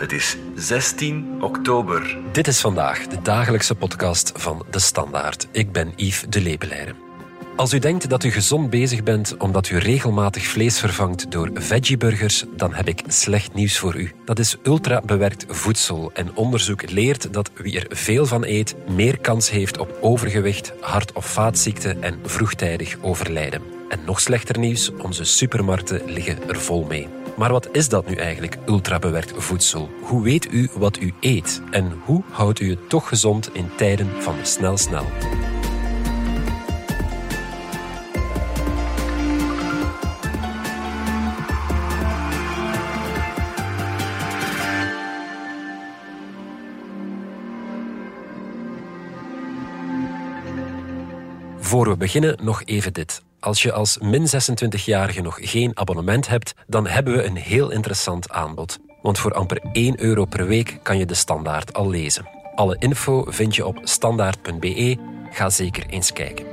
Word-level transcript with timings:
Het 0.00 0.12
is 0.12 0.36
16 0.54 1.42
oktober. 1.42 2.18
Dit 2.32 2.46
is 2.46 2.60
vandaag 2.60 3.06
de 3.06 3.22
dagelijkse 3.22 3.74
podcast 3.74 4.32
van 4.34 4.66
De 4.70 4.78
Standaard. 4.78 5.48
Ik 5.52 5.72
ben 5.72 5.92
Yves 5.96 6.24
de 6.28 6.40
Lepeleire. 6.40 6.94
Als 7.56 7.72
u 7.72 7.78
denkt 7.78 8.08
dat 8.08 8.24
u 8.24 8.30
gezond 8.30 8.70
bezig 8.70 9.02
bent 9.02 9.36
omdat 9.36 9.68
u 9.68 9.78
regelmatig 9.78 10.46
vlees 10.46 10.78
vervangt 10.78 11.30
door 11.30 11.50
veggieburgers, 11.54 12.44
dan 12.56 12.74
heb 12.74 12.88
ik 12.88 13.02
slecht 13.06 13.54
nieuws 13.54 13.78
voor 13.78 13.96
u. 13.96 14.12
Dat 14.24 14.38
is 14.38 14.56
ultra-bewerkt 14.62 15.44
voedsel 15.48 16.10
en 16.14 16.36
onderzoek 16.36 16.90
leert 16.90 17.32
dat 17.32 17.50
wie 17.54 17.80
er 17.80 17.96
veel 17.96 18.26
van 18.26 18.44
eet, 18.44 18.76
meer 18.88 19.18
kans 19.18 19.50
heeft 19.50 19.78
op 19.78 19.98
overgewicht, 20.00 20.72
hart- 20.80 21.12
of 21.12 21.26
vaatziekten 21.26 22.02
en 22.02 22.18
vroegtijdig 22.24 22.96
overlijden. 23.00 23.62
En 23.88 24.00
nog 24.04 24.20
slechter 24.20 24.58
nieuws, 24.58 24.90
onze 24.90 25.24
supermarkten 25.24 26.02
liggen 26.06 26.48
er 26.48 26.60
vol 26.60 26.84
mee. 26.84 27.08
Maar 27.40 27.52
wat 27.52 27.68
is 27.72 27.88
dat 27.88 28.08
nu 28.08 28.14
eigenlijk, 28.14 28.58
ultrabewerkt 28.66 29.32
voedsel? 29.36 29.90
Hoe 30.00 30.22
weet 30.22 30.52
u 30.52 30.68
wat 30.74 31.00
u 31.00 31.12
eet? 31.20 31.62
En 31.70 31.92
hoe 32.04 32.22
houdt 32.30 32.60
u 32.60 32.70
het 32.70 32.88
toch 32.88 33.08
gezond 33.08 33.54
in 33.54 33.70
tijden 33.76 34.22
van 34.22 34.34
snel 34.42 34.76
snel? 34.76 35.04
Voor 51.58 51.88
we 51.88 51.96
beginnen 51.96 52.44
nog 52.44 52.62
even 52.64 52.92
dit. 52.92 53.22
Als 53.40 53.62
je 53.62 53.72
als 53.72 53.98
min 53.98 54.26
26-jarige 54.26 55.20
nog 55.20 55.38
geen 55.40 55.70
abonnement 55.74 56.28
hebt, 56.28 56.54
dan 56.66 56.86
hebben 56.86 57.14
we 57.16 57.24
een 57.24 57.36
heel 57.36 57.70
interessant 57.70 58.30
aanbod. 58.30 58.78
Want 59.02 59.18
voor 59.18 59.32
amper 59.32 59.60
1 59.72 60.02
euro 60.02 60.24
per 60.24 60.46
week 60.46 60.78
kan 60.82 60.98
je 60.98 61.06
de 61.06 61.14
standaard 61.14 61.74
al 61.74 61.88
lezen. 61.88 62.28
Alle 62.54 62.76
info 62.78 63.24
vind 63.28 63.54
je 63.54 63.66
op 63.66 63.78
standaard.be. 63.82 64.96
Ga 65.30 65.50
zeker 65.50 65.86
eens 65.86 66.12
kijken. 66.12 66.46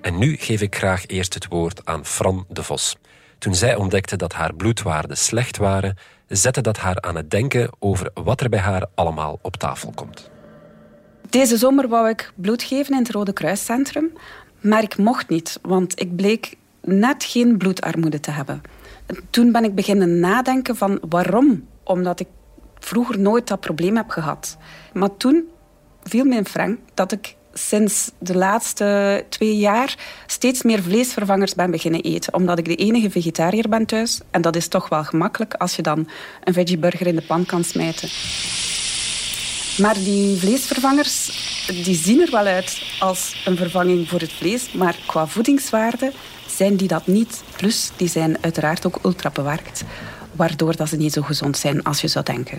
En 0.00 0.18
nu 0.18 0.36
geef 0.36 0.60
ik 0.60 0.76
graag 0.76 1.06
eerst 1.06 1.34
het 1.34 1.46
woord 1.48 1.80
aan 1.84 2.04
Fran 2.04 2.46
de 2.48 2.62
Vos. 2.62 2.96
Toen 3.38 3.54
zij 3.54 3.74
ontdekte 3.74 4.16
dat 4.16 4.32
haar 4.32 4.54
bloedwaarden 4.54 5.16
slecht 5.16 5.56
waren, 5.56 5.96
zette 6.28 6.60
dat 6.60 6.76
haar 6.76 7.00
aan 7.00 7.16
het 7.16 7.30
denken 7.30 7.70
over 7.78 8.10
wat 8.14 8.40
er 8.40 8.48
bij 8.48 8.60
haar 8.60 8.86
allemaal 8.94 9.38
op 9.42 9.56
tafel 9.56 9.92
komt. 9.94 10.30
Deze 11.30 11.56
zomer 11.56 11.88
wou 11.88 12.08
ik 12.08 12.32
bloed 12.34 12.62
geven 12.62 12.94
in 12.94 13.02
het 13.02 13.10
Rode 13.10 13.32
Kruiscentrum, 13.32 14.12
maar 14.60 14.82
ik 14.82 14.96
mocht 14.96 15.28
niet, 15.28 15.58
want 15.62 16.00
ik 16.00 16.16
bleek 16.16 16.56
net 16.82 17.24
geen 17.24 17.56
bloedarmoede 17.56 18.20
te 18.20 18.30
hebben. 18.30 18.62
Toen 19.30 19.52
ben 19.52 19.64
ik 19.64 19.74
beginnen 19.74 20.20
nadenken 20.20 20.76
van 20.76 20.98
waarom? 21.08 21.66
Omdat 21.84 22.20
ik 22.20 22.28
vroeger 22.78 23.18
nooit 23.18 23.48
dat 23.48 23.60
probleem 23.60 23.96
heb 23.96 24.10
gehad. 24.10 24.56
Maar 24.92 25.16
toen 25.16 25.48
viel 26.02 26.24
me 26.24 26.36
in 26.36 26.46
frank 26.46 26.78
dat 26.94 27.12
ik 27.12 27.36
sinds 27.52 28.10
de 28.18 28.36
laatste 28.36 29.24
twee 29.28 29.56
jaar 29.56 29.96
steeds 30.26 30.62
meer 30.62 30.82
vleesvervangers 30.82 31.54
ben 31.54 31.70
beginnen 31.70 32.02
eten. 32.02 32.34
Omdat 32.34 32.58
ik 32.58 32.64
de 32.64 32.74
enige 32.74 33.10
vegetariër 33.10 33.68
ben 33.68 33.86
thuis. 33.86 34.20
En 34.30 34.42
dat 34.42 34.56
is 34.56 34.68
toch 34.68 34.88
wel 34.88 35.04
gemakkelijk 35.04 35.54
als 35.54 35.76
je 35.76 35.82
dan 35.82 36.08
een 36.44 36.52
veggieburger 36.52 37.06
in 37.06 37.16
de 37.16 37.22
pan 37.22 37.46
kan 37.46 37.64
smijten. 37.64 38.08
Maar 39.78 39.94
die 39.94 40.38
vleesvervangers 40.38 41.26
die 41.66 41.94
zien 41.94 42.20
er 42.20 42.30
wel 42.30 42.44
uit 42.44 42.82
als 42.98 43.42
een 43.44 43.56
vervanging 43.56 44.08
voor 44.08 44.20
het 44.20 44.32
vlees, 44.32 44.72
maar 44.72 44.96
qua 45.06 45.26
voedingswaarde 45.26 46.12
zijn 46.46 46.76
die 46.76 46.88
dat 46.88 47.06
niet. 47.06 47.42
Plus, 47.56 47.90
die 47.96 48.08
zijn 48.08 48.36
uiteraard 48.40 48.86
ook 48.86 48.98
ultra 49.04 49.30
bewerkt, 49.30 49.84
waardoor 50.32 50.76
dat 50.76 50.88
ze 50.88 50.96
niet 50.96 51.12
zo 51.12 51.22
gezond 51.22 51.56
zijn 51.56 51.82
als 51.82 52.00
je 52.00 52.08
zou 52.08 52.24
denken. 52.24 52.58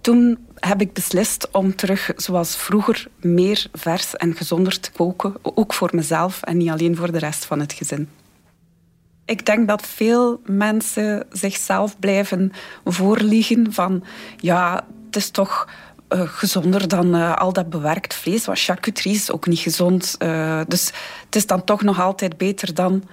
Toen 0.00 0.38
heb 0.54 0.80
ik 0.80 0.92
beslist 0.92 1.48
om 1.50 1.76
terug, 1.76 2.10
zoals 2.16 2.56
vroeger, 2.56 3.06
meer 3.20 3.66
vers 3.72 4.16
en 4.16 4.34
gezonder 4.34 4.80
te 4.80 4.90
koken. 4.90 5.34
Ook 5.42 5.74
voor 5.74 5.90
mezelf 5.92 6.42
en 6.42 6.56
niet 6.56 6.70
alleen 6.70 6.96
voor 6.96 7.12
de 7.12 7.18
rest 7.18 7.44
van 7.44 7.60
het 7.60 7.72
gezin. 7.72 8.08
Ik 9.24 9.46
denk 9.46 9.68
dat 9.68 9.86
veel 9.86 10.40
mensen 10.44 11.26
zichzelf 11.30 11.98
blijven 11.98 12.52
voorliegen 12.84 13.72
van 13.72 14.04
ja, 14.36 14.86
het 15.06 15.16
is 15.16 15.30
toch 15.30 15.68
uh, 16.08 16.20
gezonder 16.24 16.88
dan 16.88 17.14
uh, 17.14 17.36
al 17.36 17.52
dat 17.52 17.70
bewerkt 17.70 18.14
vlees. 18.14 18.44
Want 18.44 18.60
charcuterie 18.60 19.14
is 19.14 19.30
ook 19.30 19.46
niet 19.46 19.58
gezond. 19.58 20.16
Uh, 20.18 20.60
dus 20.68 20.92
het 21.24 21.36
is 21.36 21.46
dan 21.46 21.64
toch 21.64 21.82
nog 21.82 22.00
altijd 22.00 22.36
beter 22.36 22.74
dan. 22.74 23.04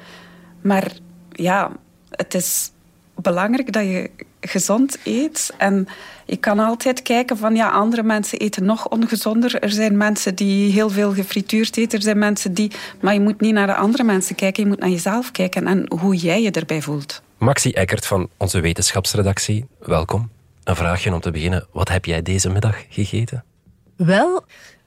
Maar 0.61 0.91
ja, 1.31 1.71
het 2.09 2.33
is 2.33 2.71
belangrijk 3.15 3.73
dat 3.73 3.83
je 3.83 4.09
gezond 4.41 4.97
eet. 5.03 5.53
En 5.57 5.87
je 6.25 6.35
kan 6.35 6.59
altijd 6.59 7.01
kijken 7.01 7.37
van 7.37 7.55
ja, 7.55 7.69
andere 7.69 8.03
mensen 8.03 8.39
eten 8.39 8.65
nog 8.65 8.87
ongezonder. 8.89 9.59
Er 9.59 9.71
zijn 9.71 9.97
mensen 9.97 10.35
die 10.35 10.71
heel 10.71 10.89
veel 10.89 11.13
gefrituurd 11.13 11.77
eten. 11.77 11.97
Er 11.97 12.03
zijn 12.03 12.17
mensen 12.17 12.53
die... 12.53 12.71
Maar 13.01 13.13
je 13.13 13.19
moet 13.19 13.41
niet 13.41 13.53
naar 13.53 13.67
de 13.67 13.75
andere 13.75 14.03
mensen 14.03 14.35
kijken. 14.35 14.63
Je 14.63 14.69
moet 14.69 14.79
naar 14.79 14.89
jezelf 14.89 15.31
kijken 15.31 15.67
en 15.67 15.85
hoe 15.99 16.15
jij 16.15 16.41
je 16.41 16.51
erbij 16.51 16.81
voelt. 16.81 17.21
Maxi 17.37 17.71
Eckert 17.71 18.05
van 18.05 18.29
onze 18.37 18.59
wetenschapsredactie, 18.59 19.65
welkom. 19.79 20.29
Een 20.63 20.75
vraagje 20.75 21.13
om 21.13 21.19
te 21.19 21.31
beginnen. 21.31 21.67
Wat 21.71 21.89
heb 21.89 22.05
jij 22.05 22.21
deze 22.21 22.49
middag 22.49 22.75
gegeten? 22.89 23.43
Wel, 23.95 24.43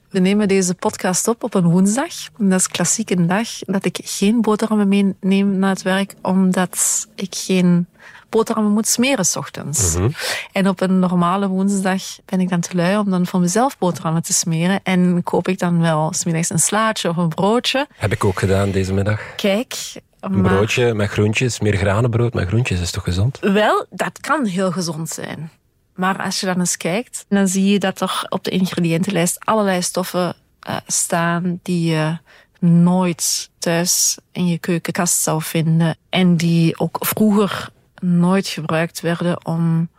we 0.09 0.19
nemen 0.19 0.47
deze 0.47 0.73
podcast 0.73 1.27
op 1.27 1.43
op 1.43 1.53
een 1.53 1.69
woensdag. 1.69 2.13
Dat 2.37 2.59
is 2.59 2.67
klassiek 2.67 3.09
een 3.09 3.27
dag 3.27 3.47
dat 3.59 3.85
ik 3.85 3.99
geen 4.03 4.41
boterhammen 4.41 4.87
meeneem 4.87 5.59
naar 5.59 5.69
het 5.69 5.81
werk, 5.81 6.13
omdat 6.21 7.07
ik 7.15 7.35
geen 7.35 7.87
boterhammen 8.29 8.73
moet 8.73 8.87
smeren 8.87 9.25
s 9.25 9.35
ochtends. 9.35 9.95
Mm 9.95 10.01
-hmm. 10.01 10.13
En 10.51 10.67
op 10.67 10.81
een 10.81 10.99
normale 10.99 11.47
woensdag 11.47 12.03
ben 12.25 12.39
ik 12.39 12.49
dan 12.49 12.59
te 12.59 12.75
lui 12.75 12.97
om 12.97 13.09
dan 13.09 13.25
voor 13.25 13.39
mezelf 13.39 13.77
boterhammen 13.77 14.23
te 14.23 14.33
smeren. 14.33 14.79
En 14.83 15.23
koop 15.23 15.47
ik 15.47 15.59
dan 15.59 15.81
wel 15.81 16.13
smiddags 16.13 16.49
een 16.49 16.59
slaatje 16.59 17.09
of 17.09 17.17
een 17.17 17.27
broodje. 17.29 17.87
Heb 17.95 18.11
ik 18.11 18.23
ook 18.25 18.39
gedaan 18.39 18.71
deze 18.71 18.93
middag. 18.93 19.21
Kijk, 19.35 19.75
een 20.19 20.41
broodje 20.41 20.93
met 20.93 21.09
groentjes, 21.09 21.59
meer 21.59 21.77
granenbrood 21.77 22.33
met 22.33 22.47
groentjes 22.47 22.79
is 22.81 22.91
toch 22.91 23.03
gezond? 23.03 23.39
Wel, 23.39 23.85
dat 23.89 24.19
kan 24.19 24.45
heel 24.45 24.71
gezond 24.71 25.09
zijn. 25.09 25.51
Maar 25.97 26.23
als 26.23 26.39
je 26.39 26.45
dan 26.45 26.59
eens 26.59 26.77
kijkt, 26.77 27.25
dan 27.29 27.47
zie 27.47 27.65
je 27.65 27.79
dat 27.79 28.01
er 28.01 28.25
op 28.29 28.43
de 28.43 28.51
ingrediëntenlijst 28.51 29.45
allerlei 29.45 29.81
stoffen 29.81 30.35
uh, 30.69 30.77
staan 30.87 31.59
die 31.63 31.89
je 31.91 32.17
nooit 32.59 33.49
thuis 33.57 34.17
in 34.31 34.47
je 34.47 34.57
keukenkast 34.57 35.21
zou 35.21 35.41
vinden. 35.41 35.97
En 36.09 36.37
die 36.37 36.79
ook 36.79 36.97
vroeger 36.99 37.69
nooit 38.01 38.47
gebruikt 38.47 39.01
werden 39.01 39.45
om 39.45 39.89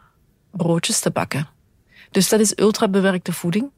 broodjes 0.51 1.01
te 1.01 1.11
bakken. 1.11 1.49
Dus 2.11 2.29
dat 2.29 2.41
is 2.41 2.59
ultrabewerkte 2.59 3.33
voeding. 3.33 3.71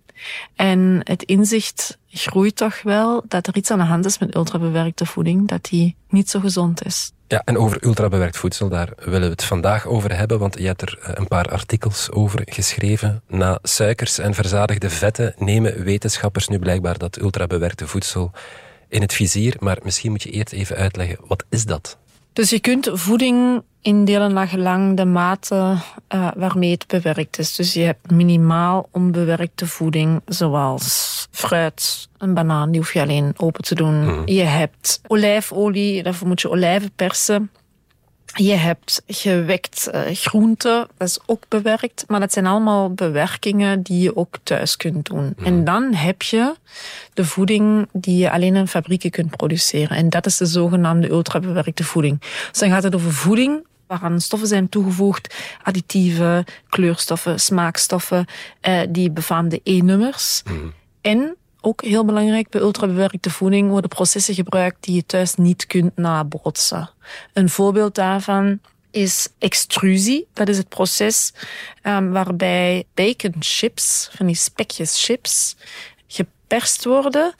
En 0.54 1.00
het 1.04 1.22
inzicht 1.22 1.98
groeit 2.08 2.56
toch 2.56 2.82
wel 2.82 3.24
dat 3.28 3.46
er 3.46 3.56
iets 3.56 3.70
aan 3.70 3.78
de 3.78 3.84
hand 3.84 4.04
is 4.04 4.18
met 4.18 4.34
ultrabewerkte 4.34 5.06
voeding, 5.06 5.48
dat 5.48 5.64
die 5.64 5.96
niet 6.08 6.30
zo 6.30 6.40
gezond 6.40 6.84
is. 6.84 7.12
Ja, 7.30 7.42
en 7.44 7.58
over 7.58 7.84
ultrabewerkt 7.84 8.36
voedsel, 8.36 8.68
daar 8.68 8.92
willen 8.96 9.20
we 9.20 9.28
het 9.28 9.44
vandaag 9.44 9.86
over 9.86 10.16
hebben, 10.16 10.38
want 10.38 10.58
je 10.58 10.66
hebt 10.66 10.82
er 10.82 10.98
een 11.02 11.28
paar 11.28 11.48
artikels 11.48 12.10
over 12.10 12.42
geschreven. 12.44 13.22
Na 13.28 13.58
suikers 13.62 14.18
en 14.18 14.34
verzadigde 14.34 14.90
vetten 14.90 15.34
nemen 15.38 15.84
wetenschappers 15.84 16.48
nu 16.48 16.58
blijkbaar 16.58 16.98
dat 16.98 17.20
ultrabewerkte 17.20 17.86
voedsel 17.86 18.30
in 18.88 19.00
het 19.00 19.12
vizier. 19.12 19.56
Maar 19.58 19.78
misschien 19.82 20.10
moet 20.10 20.22
je 20.22 20.30
eerst 20.30 20.52
even 20.52 20.76
uitleggen, 20.76 21.18
wat 21.26 21.44
is 21.48 21.64
dat? 21.64 21.98
Dus 22.32 22.50
je 22.50 22.60
kunt 22.60 22.90
voeding 22.92 23.62
indelen 23.82 24.32
naar 24.32 24.48
gelang 24.48 24.96
de 24.96 25.04
mate 25.04 25.54
uh, 25.54 26.28
waarmee 26.36 26.70
het 26.70 26.86
bewerkt 26.86 27.38
is. 27.38 27.54
Dus 27.54 27.72
je 27.72 27.80
hebt 27.80 28.10
minimaal 28.10 28.88
onbewerkte 28.92 29.66
voeding, 29.66 30.20
zoals 30.26 31.28
fruit, 31.30 32.08
een 32.18 32.34
banaan, 32.34 32.70
die 32.70 32.80
hoef 32.80 32.92
je 32.92 33.00
alleen 33.00 33.32
open 33.36 33.64
te 33.64 33.74
doen. 33.74 34.04
Mm. 34.04 34.22
Je 34.26 34.42
hebt 34.42 35.00
olijfolie, 35.06 36.02
daarvoor 36.02 36.28
moet 36.28 36.40
je 36.40 36.50
olijven 36.50 36.92
persen. 36.96 37.50
Je 38.34 38.54
hebt 38.54 39.02
gewekt 39.06 39.90
uh, 39.94 40.00
groente, 40.12 40.88
dat 40.96 41.08
is 41.08 41.18
ook 41.26 41.44
bewerkt. 41.48 42.04
Maar 42.08 42.20
dat 42.20 42.32
zijn 42.32 42.46
allemaal 42.46 42.94
bewerkingen 42.94 43.82
die 43.82 44.02
je 44.02 44.16
ook 44.16 44.38
thuis 44.42 44.76
kunt 44.76 45.06
doen. 45.06 45.34
Mm. 45.36 45.44
En 45.44 45.64
dan 45.64 45.94
heb 45.94 46.22
je 46.22 46.54
de 47.14 47.24
voeding 47.24 47.88
die 47.92 48.18
je 48.18 48.30
alleen 48.30 48.56
in 48.56 48.68
fabrieken 48.68 49.10
kunt 49.10 49.36
produceren. 49.36 49.96
En 49.96 50.08
dat 50.08 50.26
is 50.26 50.36
de 50.36 50.46
zogenaamde 50.46 51.08
ultrabewerkte 51.08 51.84
voeding. 51.84 52.20
Dus 52.50 52.58
dan 52.60 52.70
gaat 52.70 52.82
het 52.82 52.94
over 52.94 53.12
voeding 53.12 53.68
waaraan 53.86 54.20
stoffen 54.20 54.48
zijn 54.48 54.68
toegevoegd, 54.68 55.34
additieven, 55.62 56.44
kleurstoffen, 56.68 57.40
smaakstoffen, 57.40 58.26
eh, 58.60 58.80
die 58.88 59.10
befaamde 59.10 59.60
E-nummers. 59.64 60.42
Mm. 60.44 60.72
En 61.00 61.36
ook 61.60 61.82
heel 61.82 62.04
belangrijk, 62.04 62.48
bij 62.48 62.60
ultrabewerkte 62.60 63.30
voeding 63.30 63.70
worden 63.70 63.90
processen 63.90 64.34
gebruikt 64.34 64.76
die 64.80 64.94
je 64.94 65.06
thuis 65.06 65.34
niet 65.34 65.66
kunt 65.66 65.96
nabootsen. 65.96 66.90
Een 67.32 67.48
voorbeeld 67.48 67.94
daarvan 67.94 68.60
is 68.90 69.28
extrusie. 69.38 70.26
Dat 70.32 70.48
is 70.48 70.56
het 70.56 70.68
proces 70.68 71.32
um, 71.82 72.10
waarbij 72.10 72.84
bacon 72.94 73.34
chips, 73.38 74.10
van 74.12 74.26
die 74.26 74.34
spekjes 74.34 75.04
chips, 75.04 75.56
geperst 76.06 76.84
worden, 76.84 77.34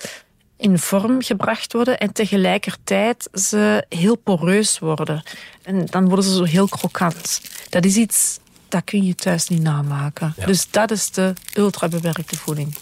in 0.56 0.78
vorm 0.78 1.23
gebracht 1.23 1.73
worden 1.73 1.99
en 1.99 2.12
tegelijkertijd 2.12 3.28
ze 3.32 3.84
heel 3.88 4.16
poreus 4.16 4.78
worden. 4.78 5.23
En 5.62 5.87
dan 5.87 6.06
worden 6.06 6.25
ze 6.25 6.34
zo 6.34 6.44
heel 6.44 6.69
krokant. 6.69 7.40
Dat 7.69 7.84
is 7.84 7.96
iets 7.96 8.38
dat 8.69 8.84
kun 8.84 9.05
je 9.05 9.14
thuis 9.14 9.49
niet 9.49 9.62
namaken. 9.62 10.34
Dus 10.46 10.70
dat 10.70 10.90
is 10.90 11.11
de 11.11 11.32
ultra-bewerkte 11.55 12.37
voeding. 12.37 12.76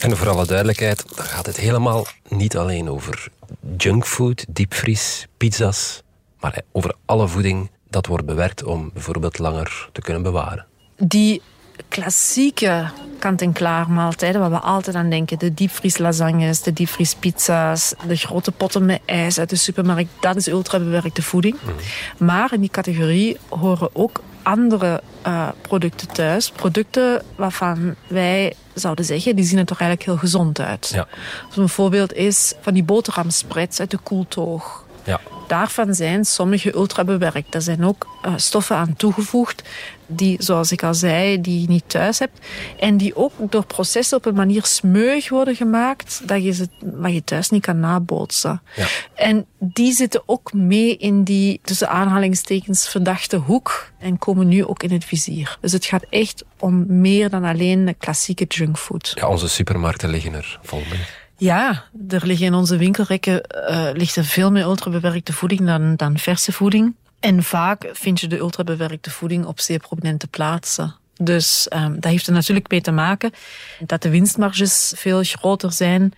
En 0.00 0.16
voor 0.16 0.28
alle 0.28 0.46
duidelijkheid, 0.46 1.16
dan 1.16 1.24
gaat 1.24 1.46
het 1.46 1.56
helemaal 1.56 2.06
niet 2.28 2.56
alleen 2.56 2.90
over 2.90 3.28
junkfood, 3.76 4.44
diepvries, 4.48 5.26
pizza's, 5.36 6.02
maar 6.40 6.60
over 6.72 6.94
alle 7.04 7.28
voeding 7.28 7.70
dat 7.90 8.06
wordt 8.06 8.26
bewerkt 8.26 8.64
om 8.64 8.90
bijvoorbeeld 8.92 9.38
langer 9.38 9.88
te 9.92 10.00
kunnen 10.00 10.22
bewaren. 10.22 10.66
Die 10.96 11.42
klassieke 11.88 12.90
kant-en-klaar 13.18 13.90
maaltijden, 13.90 14.40
waar 14.40 14.50
we 14.50 14.58
altijd 14.58 14.96
aan 14.96 15.10
denken. 15.10 15.38
De 15.38 15.54
diepvrieslasagnes, 15.54 16.62
de 16.62 16.72
diepvriespizza's, 16.72 17.94
de 18.06 18.16
grote 18.16 18.52
potten 18.52 18.84
met 18.84 19.00
ijs 19.04 19.38
uit 19.38 19.50
de 19.50 19.56
supermarkt. 19.56 20.10
Dat 20.20 20.36
is 20.36 20.46
ultra-bewerkte 20.46 21.22
voeding. 21.22 21.56
Mhm. 21.62 22.24
Maar 22.24 22.52
in 22.52 22.60
die 22.60 22.70
categorie 22.70 23.36
horen 23.48 23.90
ook 23.92 24.22
andere 24.42 25.02
uh, 25.26 25.48
producten 25.60 26.08
thuis. 26.08 26.50
Producten 26.50 27.22
waarvan 27.36 27.94
wij 28.06 28.54
zouden 28.80 29.04
zeggen, 29.04 29.36
die 29.36 29.44
zien 29.44 29.58
er 29.58 29.64
toch 29.64 29.80
eigenlijk 29.80 30.10
heel 30.10 30.18
gezond 30.18 30.60
uit. 30.60 30.90
Ja. 30.94 31.06
Dus 31.48 31.56
een 31.56 31.68
voorbeeld 31.68 32.12
is 32.12 32.54
van 32.60 32.74
die 32.74 32.84
boterhamspreads 32.84 33.80
uit 33.80 33.90
de 33.90 33.98
koeltoog. 33.98 34.84
Ja. 35.10 35.20
Daarvan 35.46 35.94
zijn 35.94 36.24
sommige 36.24 36.74
ultra 36.74 37.04
bewerkt. 37.04 37.54
Er 37.54 37.62
zijn 37.62 37.84
ook 37.84 38.08
uh, 38.26 38.32
stoffen 38.36 38.76
aan 38.76 38.94
toegevoegd 38.96 39.62
die, 40.06 40.36
zoals 40.42 40.72
ik 40.72 40.82
al 40.82 40.94
zei, 40.94 41.40
die 41.40 41.60
je 41.60 41.68
niet 41.68 41.84
thuis 41.86 42.18
hebt. 42.18 42.46
En 42.78 42.96
die 42.96 43.16
ook 43.16 43.32
door 43.50 43.66
processen 43.66 44.16
op 44.16 44.26
een 44.26 44.34
manier 44.34 44.64
smeug 44.64 45.28
worden 45.28 45.54
gemaakt 45.54 46.20
dat 46.24 46.44
je 46.44 46.52
ze 46.52 46.68
wat 46.80 47.12
je 47.12 47.24
thuis 47.24 47.50
niet 47.50 47.62
kan 47.62 47.80
nabootsen. 47.80 48.62
Ja. 48.76 48.86
En 49.14 49.46
die 49.58 49.92
zitten 49.92 50.22
ook 50.26 50.52
mee 50.52 50.96
in 50.96 51.24
die 51.24 51.60
tussen 51.62 51.88
aanhalingstekens 51.88 52.88
verdachte 52.88 53.36
hoek 53.36 53.90
en 53.98 54.18
komen 54.18 54.48
nu 54.48 54.64
ook 54.64 54.82
in 54.82 54.92
het 54.92 55.04
vizier. 55.04 55.58
Dus 55.60 55.72
het 55.72 55.84
gaat 55.84 56.04
echt 56.10 56.44
om 56.58 56.84
meer 57.00 57.30
dan 57.30 57.44
alleen 57.44 57.84
de 57.84 57.94
klassieke 57.94 58.44
junkfood. 58.44 59.12
Ja, 59.14 59.28
onze 59.28 59.48
supermarkten 59.48 60.10
liggen 60.10 60.34
er 60.34 60.58
vol 60.62 60.82
mee. 60.90 61.00
Ja, 61.40 61.84
er 62.08 62.26
liggen 62.26 62.46
in 62.46 62.54
onze 62.54 62.76
winkelrekken 62.76 63.42
uh, 63.70 63.88
ligt 63.92 64.16
er 64.16 64.24
veel 64.24 64.50
meer 64.50 64.64
ultrabewerkte 64.64 65.32
voeding 65.32 65.66
dan, 65.66 65.96
dan 65.96 66.18
verse 66.18 66.52
voeding. 66.52 66.94
En 67.20 67.42
vaak 67.42 67.88
vind 67.92 68.20
je 68.20 68.26
de 68.26 68.38
ultrabewerkte 68.38 69.10
voeding 69.10 69.44
op 69.44 69.60
zeer 69.60 69.78
prominente 69.78 70.26
plaatsen. 70.26 70.94
Dus 71.14 71.66
um, 71.74 71.94
dat 72.00 72.10
heeft 72.10 72.26
er 72.26 72.32
natuurlijk 72.32 72.70
mee 72.70 72.80
te 72.80 72.90
maken 72.90 73.32
dat 73.80 74.02
de 74.02 74.10
winstmarges 74.10 74.92
veel 74.96 75.22
groter 75.22 75.72
zijn. 75.72 76.12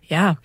Ja, 0.00 0.38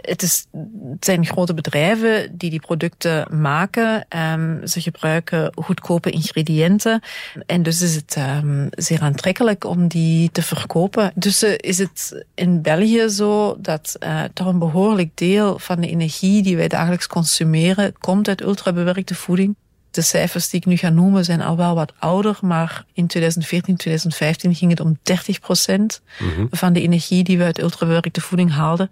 het, 0.00 0.22
is, 0.22 0.46
het 0.90 1.04
zijn 1.04 1.26
grote 1.26 1.54
bedrijven 1.54 2.38
die 2.38 2.50
die 2.50 2.60
producten 2.60 3.40
maken. 3.40 4.06
Um, 4.32 4.66
ze 4.66 4.80
gebruiken 4.80 5.52
goedkope 5.54 6.10
ingrediënten. 6.10 7.00
En 7.46 7.62
dus 7.62 7.82
is 7.82 7.94
het 7.94 8.16
um, 8.42 8.68
zeer 8.70 9.00
aantrekkelijk 9.00 9.64
om 9.64 9.88
die 9.88 10.30
te 10.30 10.42
verkopen. 10.42 11.12
Dus 11.14 11.42
uh, 11.42 11.54
is 11.56 11.78
het 11.78 12.24
in 12.34 12.62
België 12.62 13.08
zo 13.08 13.56
dat 13.60 13.96
uh, 14.00 14.22
toch 14.32 14.46
een 14.46 14.58
behoorlijk 14.58 15.10
deel 15.14 15.58
van 15.58 15.80
de 15.80 15.88
energie 15.88 16.42
die 16.42 16.56
wij 16.56 16.68
dagelijks 16.68 17.06
consumeren 17.06 17.92
komt 17.98 18.28
uit 18.28 18.42
ultrabewerkte 18.42 19.14
voeding. 19.14 19.56
De 19.90 20.02
cijfers 20.02 20.48
die 20.48 20.60
ik 20.60 20.66
nu 20.66 20.76
ga 20.76 20.88
noemen 20.88 21.24
zijn 21.24 21.40
al 21.40 21.56
wel 21.56 21.74
wat 21.74 21.92
ouder, 21.98 22.38
maar 22.40 22.84
in 22.92 23.06
2014, 23.06 23.76
2015 23.76 24.54
ging 24.54 24.70
het 24.70 24.80
om 24.80 24.98
30 25.02 25.40
procent 25.40 26.02
mhm. 26.18 26.46
van 26.50 26.72
de 26.72 26.80
energie 26.80 27.24
die 27.24 27.38
we 27.38 27.44
uit 27.44 27.60
ultrabewerkte 27.60 28.20
voeding 28.20 28.52
haalden. 28.52 28.90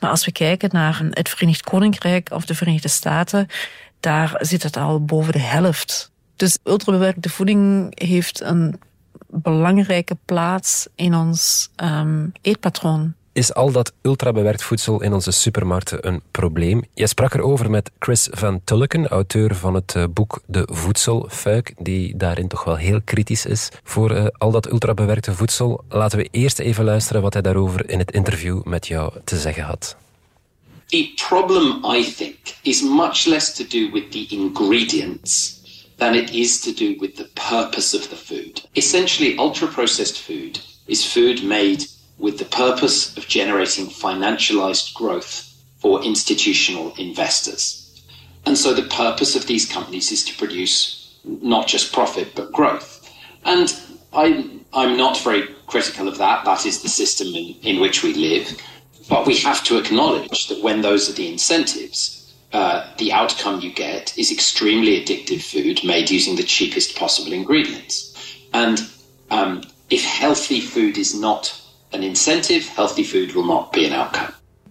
Maar 0.00 0.10
als 0.10 0.24
we 0.24 0.32
kijken 0.32 0.68
naar 0.72 1.00
het 1.10 1.28
Verenigd 1.28 1.62
Koninkrijk 1.62 2.30
of 2.30 2.46
de 2.46 2.54
Verenigde 2.54 2.88
Staten, 2.88 3.46
daar 4.00 4.36
zit 4.38 4.62
het 4.62 4.76
al 4.76 5.04
boven 5.04 5.32
de 5.32 5.38
helft. 5.38 6.10
Dus 6.36 6.58
ultrabewerkte 6.64 7.28
voeding 7.28 7.92
heeft 8.00 8.40
een 8.40 8.80
belangrijke 9.28 10.16
plaats 10.24 10.86
in 10.94 11.14
ons 11.14 11.70
um, 11.76 12.32
eetpatroon. 12.40 13.14
Is 13.36 13.54
al 13.54 13.72
dat 13.72 13.92
ultrabewerkt 14.02 14.62
voedsel 14.62 15.02
in 15.02 15.12
onze 15.12 15.30
supermarkten 15.30 16.06
een 16.06 16.22
probleem? 16.30 16.82
Jij 16.94 17.06
sprak 17.06 17.34
erover 17.34 17.70
met 17.70 17.90
Chris 17.98 18.28
van 18.30 18.60
Tulleken, 18.64 19.08
auteur 19.08 19.54
van 19.54 19.74
het 19.74 19.94
eh, 19.94 20.04
boek 20.10 20.40
De 20.46 20.68
Voedselfuik, 20.72 21.74
die 21.78 22.16
daarin 22.16 22.48
toch 22.48 22.64
wel 22.64 22.76
heel 22.76 23.00
kritisch 23.04 23.46
is 23.46 23.68
voor 23.84 24.12
uh, 24.12 24.26
al 24.38 24.50
dat 24.50 24.70
ultrabewerkte 24.70 25.34
voedsel. 25.34 25.84
Laten 25.88 26.18
we 26.18 26.28
eerst 26.30 26.58
even 26.58 26.84
luisteren 26.84 27.22
wat 27.22 27.32
hij 27.32 27.42
daarover 27.42 27.90
in 27.90 27.98
het 27.98 28.12
interview 28.12 28.62
met 28.62 28.86
jou 28.86 29.12
te 29.24 29.38
zeggen 29.38 29.62
had. 29.62 29.96
The 30.86 31.12
problem, 31.28 31.84
I 31.94 32.14
think, 32.14 32.36
is 32.62 32.82
much 32.82 33.24
less 33.24 33.54
to 33.54 33.64
do 33.68 33.90
with 33.92 34.10
the 34.12 34.26
ingredients 34.28 35.60
than 35.96 36.14
it 36.14 36.30
is 36.30 36.60
to 36.60 36.72
do 36.72 36.94
with 36.98 37.16
the 37.16 37.28
purpose 37.48 37.96
of 37.96 38.06
the 38.06 38.16
food. 38.16 38.68
Essentially, 38.72 39.38
ultra-processed 39.38 40.18
food 40.18 40.64
is 40.86 41.04
food 41.04 41.42
made 41.42 41.94
with 42.18 42.38
the 42.38 42.44
purpose 42.44 43.16
of 43.16 43.28
generating 43.28 43.86
financialized 43.86 44.94
growth 44.94 45.52
for 45.78 46.02
institutional 46.02 46.94
investors. 46.96 47.82
And 48.46 48.56
so 48.56 48.72
the 48.72 48.88
purpose 48.88 49.36
of 49.36 49.46
these 49.46 49.66
companies 49.66 50.12
is 50.12 50.24
to 50.24 50.36
produce 50.36 51.18
not 51.24 51.66
just 51.66 51.92
profit, 51.92 52.34
but 52.34 52.52
growth. 52.52 53.10
And 53.44 53.74
I, 54.12 54.48
I'm 54.72 54.96
not 54.96 55.18
very 55.18 55.48
critical 55.66 56.08
of 56.08 56.18
that. 56.18 56.44
That 56.44 56.64
is 56.64 56.82
the 56.82 56.88
system 56.88 57.28
in, 57.28 57.56
in 57.62 57.80
which 57.80 58.02
we 58.02 58.14
live. 58.14 58.60
But 59.08 59.26
we 59.26 59.36
have 59.38 59.62
to 59.64 59.78
acknowledge 59.78 60.48
that 60.48 60.62
when 60.62 60.80
those 60.80 61.08
are 61.10 61.12
the 61.12 61.30
incentives, 61.30 62.34
uh, 62.52 62.88
the 62.98 63.12
outcome 63.12 63.60
you 63.60 63.72
get 63.72 64.16
is 64.16 64.32
extremely 64.32 65.00
addictive 65.00 65.42
food 65.42 65.84
made 65.84 66.10
using 66.10 66.36
the 66.36 66.42
cheapest 66.42 66.96
possible 66.96 67.32
ingredients. 67.32 68.16
And 68.52 68.80
um, 69.30 69.62
if 69.90 70.04
healthy 70.04 70.60
food 70.60 70.96
is 70.96 71.14
not 71.14 71.60
an 71.96 72.02
incentive, 72.02 72.70
healthy 72.74 73.04
food 73.04 73.32
will 73.32 73.44
not 73.44 73.70
be 73.70 73.90
an 73.90 73.98
outcome. 73.98 74.28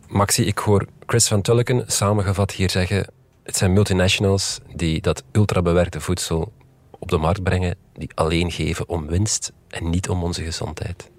Maxi, 0.07 0.43
ik 0.43 0.57
hoor 0.57 0.85
Chris 1.05 1.27
van 1.27 1.41
Tulleken 1.41 1.83
samengevat 1.87 2.51
hier 2.51 2.69
zeggen: 2.69 3.07
het 3.43 3.57
zijn 3.57 3.73
multinationals 3.73 4.59
die 4.75 5.01
dat 5.01 5.23
ultrabewerkte 5.31 5.99
voedsel 5.99 6.53
op 6.99 7.09
de 7.09 7.17
markt 7.17 7.43
brengen, 7.43 7.77
die 7.93 8.09
alleen 8.13 8.51
geven 8.51 8.89
om 8.89 9.07
winst 9.07 9.51
en 9.67 9.89
niet 9.89 10.09
om 10.09 10.23
onze 10.23 10.43
gezondheid. 10.43 11.11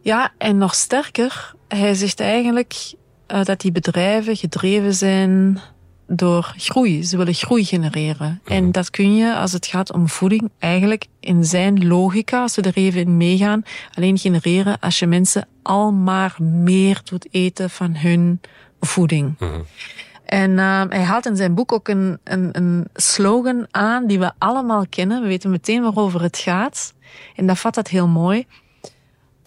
Ja, 0.00 0.32
en 0.38 0.58
nog 0.58 0.74
sterker, 0.74 1.54
hij 1.68 1.94
zegt 1.94 2.20
eigenlijk 2.20 2.94
uh, 3.28 3.44
dat 3.44 3.60
die 3.60 3.72
bedrijven 3.72 4.36
gedreven 4.36 4.94
zijn 4.94 5.60
door 6.06 6.54
groei. 6.56 7.04
Ze 7.04 7.16
willen 7.16 7.34
groei 7.34 7.64
genereren. 7.64 8.40
En 8.44 8.62
mhm. 8.62 8.72
dat 8.72 8.90
kun 8.90 9.16
je, 9.16 9.34
als 9.34 9.52
het 9.52 9.66
gaat 9.66 9.92
om 9.92 10.08
voeding, 10.08 10.50
eigenlijk 10.58 11.06
in 11.20 11.44
zijn 11.44 11.86
logica, 11.86 12.40
als 12.40 12.56
we 12.56 12.62
er 12.62 12.74
even 12.76 13.00
in 13.00 13.16
meegaan, 13.16 13.62
alleen 13.94 14.18
genereren 14.18 14.78
als 14.80 14.98
je 14.98 15.06
mensen 15.06 15.48
al 15.62 15.92
maar 15.92 16.36
meer 16.40 17.00
doet 17.04 17.26
eten 17.30 17.70
van 17.70 17.96
hun 17.96 18.40
voeding. 18.80 19.34
Mhm. 19.38 19.60
En 20.24 20.50
uh, 20.50 20.82
hij 20.88 21.02
haalt 21.02 21.26
in 21.26 21.36
zijn 21.36 21.54
boek 21.54 21.72
ook 21.72 21.88
een, 21.88 22.18
een, 22.24 22.48
een 22.52 22.88
slogan 22.94 23.66
aan 23.70 24.06
die 24.06 24.18
we 24.18 24.32
allemaal 24.38 24.84
kennen. 24.88 25.22
We 25.22 25.28
weten 25.28 25.50
meteen 25.50 25.82
waarover 25.82 26.22
het 26.22 26.38
gaat. 26.38 26.94
En 27.34 27.46
dat 27.46 27.58
vat 27.58 27.74
dat 27.74 27.88
heel 27.88 28.08
mooi. 28.08 28.46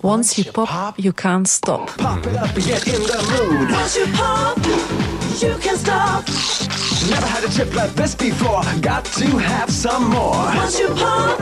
Once 0.02 0.42
you 0.42 0.52
pop, 0.52 0.94
you 0.96 1.14
can't 1.14 1.48
stop. 1.48 1.94
Pop 1.96 2.26
it 2.26 2.36
up 2.36 2.42
and 2.42 2.64
get 2.64 2.86
in 2.86 3.02
the 3.02 3.48
mood. 3.50 3.72
Once 3.72 3.98
you 3.98 4.10
pop, 4.10 5.17
you 5.39 5.58
can't 5.58 5.77
stop. 5.77 6.24
Never 7.10 7.27
had 7.27 7.44
a 7.44 7.50
trip 7.50 7.74
like 7.74 7.94
this 7.94 8.15
before. 8.15 8.63
Got 8.82 9.03
to 9.03 9.38
have 9.38 9.72
some 9.72 10.08
more. 10.08 10.56
Once 10.56 10.77
you 10.77 10.94
pop. 10.94 11.41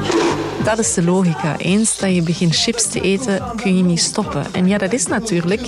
Dat 0.63 0.79
is 0.79 0.93
de 0.93 1.03
logica. 1.03 1.57
Eens 1.57 1.97
dat 1.97 2.15
je 2.15 2.21
begint 2.21 2.55
chips 2.55 2.87
te 2.87 3.01
eten, 3.01 3.41
kun 3.55 3.77
je 3.77 3.83
niet 3.83 3.99
stoppen. 3.99 4.45
En 4.51 4.67
ja, 4.67 4.77
dat 4.77 4.93
is 4.93 5.07
natuurlijk 5.07 5.61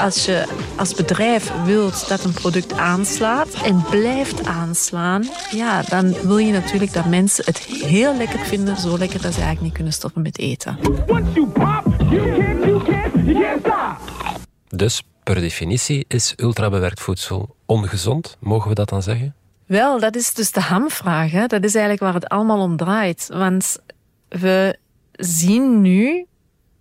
als 0.00 0.24
je 0.24 0.44
als 0.76 0.94
bedrijf 0.94 1.52
wilt 1.64 2.08
dat 2.08 2.24
een 2.24 2.32
product 2.32 2.72
aanslaat 2.72 3.48
en 3.64 3.84
blijft 3.90 4.46
aanslaan, 4.46 5.24
ja, 5.50 5.82
dan 5.82 6.14
wil 6.22 6.38
je 6.38 6.52
natuurlijk 6.52 6.92
dat 6.92 7.06
mensen 7.06 7.44
het 7.44 7.58
heel 7.58 8.16
lekker 8.16 8.38
vinden, 8.38 8.76
zo 8.76 8.98
lekker 8.98 9.20
dat 9.20 9.32
ze 9.32 9.40
eigenlijk 9.40 9.60
niet 9.60 9.72
kunnen 9.72 9.92
stoppen 9.92 10.22
met 10.22 10.38
eten. 10.38 10.78
Once 11.06 11.32
you 11.32 11.46
pop, 11.46 11.84
dus 14.68 15.02
per 15.24 15.34
definitie 15.34 16.04
is 16.08 16.32
ultrabewerkt 16.36 17.00
voedsel 17.00 17.56
ongezond, 17.66 18.36
mogen 18.40 18.68
we 18.68 18.74
dat 18.74 18.88
dan 18.88 19.02
zeggen? 19.02 19.34
Wel, 19.66 20.00
dat 20.00 20.16
is 20.16 20.34
dus 20.34 20.52
de 20.52 20.60
hamvraag. 20.60 21.30
Hè? 21.30 21.46
Dat 21.46 21.64
is 21.64 21.74
eigenlijk 21.74 22.04
waar 22.04 22.14
het 22.14 22.28
allemaal 22.28 22.60
om 22.60 22.76
draait. 22.76 23.28
Want 23.32 23.78
we 24.28 24.78
zien 25.12 25.80
nu, 25.80 26.26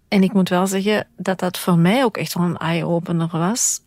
en 0.08 0.24
ik 0.24 0.34
moet 0.34 0.50
wel 0.50 0.68
zeggen 0.68 1.08
dat 1.18 1.40
dat 1.40 1.58
voor 1.58 1.78
mij 1.78 2.04
ook 2.04 2.18
echt 2.18 2.34
wel 2.34 2.44
een 2.44 2.58
eye-opener 2.58 3.30
was, 3.32 3.80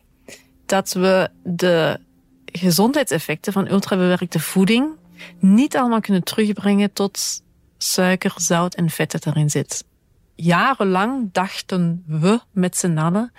dat 0.67 0.93
we 0.93 1.31
de 1.43 2.01
gezondheidseffecten 2.45 3.53
van 3.53 3.71
ultrabewerkte 3.71 4.41
voeding 4.41 4.89
niet 5.39 5.77
allemaal 5.77 6.01
kunnen 6.01 6.25
terugbrengen 6.25 6.93
tot 6.93 7.43
suiker, 7.79 8.33
zout 8.37 8.75
en 8.75 8.91
vet 8.91 9.11
dat 9.11 9.27
erin 9.27 9.51
zit 9.51 9.85
jarenlang 10.37 11.29
dachten 11.33 12.03
we 12.07 12.41
met 12.51 12.77
z'n 12.77 12.99
allen 12.99 13.33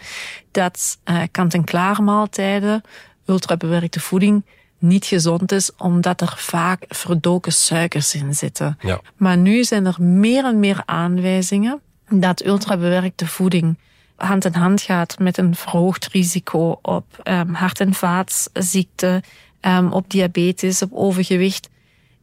dat 0.51 1.00
uh, 1.06 1.22
kant-en-klaar 1.32 2.04
maaltijden, 2.04 2.82
ultrabewerkte 3.25 4.00
voeding, 4.00 4.46
niet 4.80 5.06
gezond 5.06 5.51
is, 5.51 5.75
omdat 5.75 6.22
er 6.22 6.34
vaak 6.38 6.84
verdoken 6.88 7.54
suikers 7.54 8.16
in 8.16 8.34
zitten. 8.34 8.77
Ja. 8.82 9.01
Maar 9.16 9.38
nu 9.38 9.63
zijn 9.63 9.86
er 9.86 10.01
meer 10.01 10.46
en 10.46 10.60
meer 10.60 10.82
aanwijzingen 10.86 11.82
dat 12.10 12.46
ultrabewerkte 12.46 13.27
voeding 13.27 13.77
hand 14.18 14.46
in 14.46 14.54
hand 14.54 14.82
gaat 14.82 15.20
met 15.20 15.38
een 15.38 15.56
verhoogd 15.56 16.08
risico 16.08 16.80
op 16.82 17.06
um, 17.24 17.54
hart- 17.54 17.80
en 17.80 17.94
vaatziekten, 17.94 19.24
um, 19.62 19.92
op 19.92 20.10
diabetes, 20.10 20.82
op 20.82 20.94
overgewicht. 20.94 21.70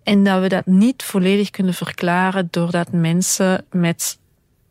En 0.02 0.24
dat 0.24 0.40
we 0.40 0.48
dat 0.48 0.66
niet 0.66 1.02
volledig 1.02 1.50
kunnen 1.50 1.74
verklaren 1.74 2.48
doordat 2.50 2.92
mensen 2.92 3.64
met 3.70 4.18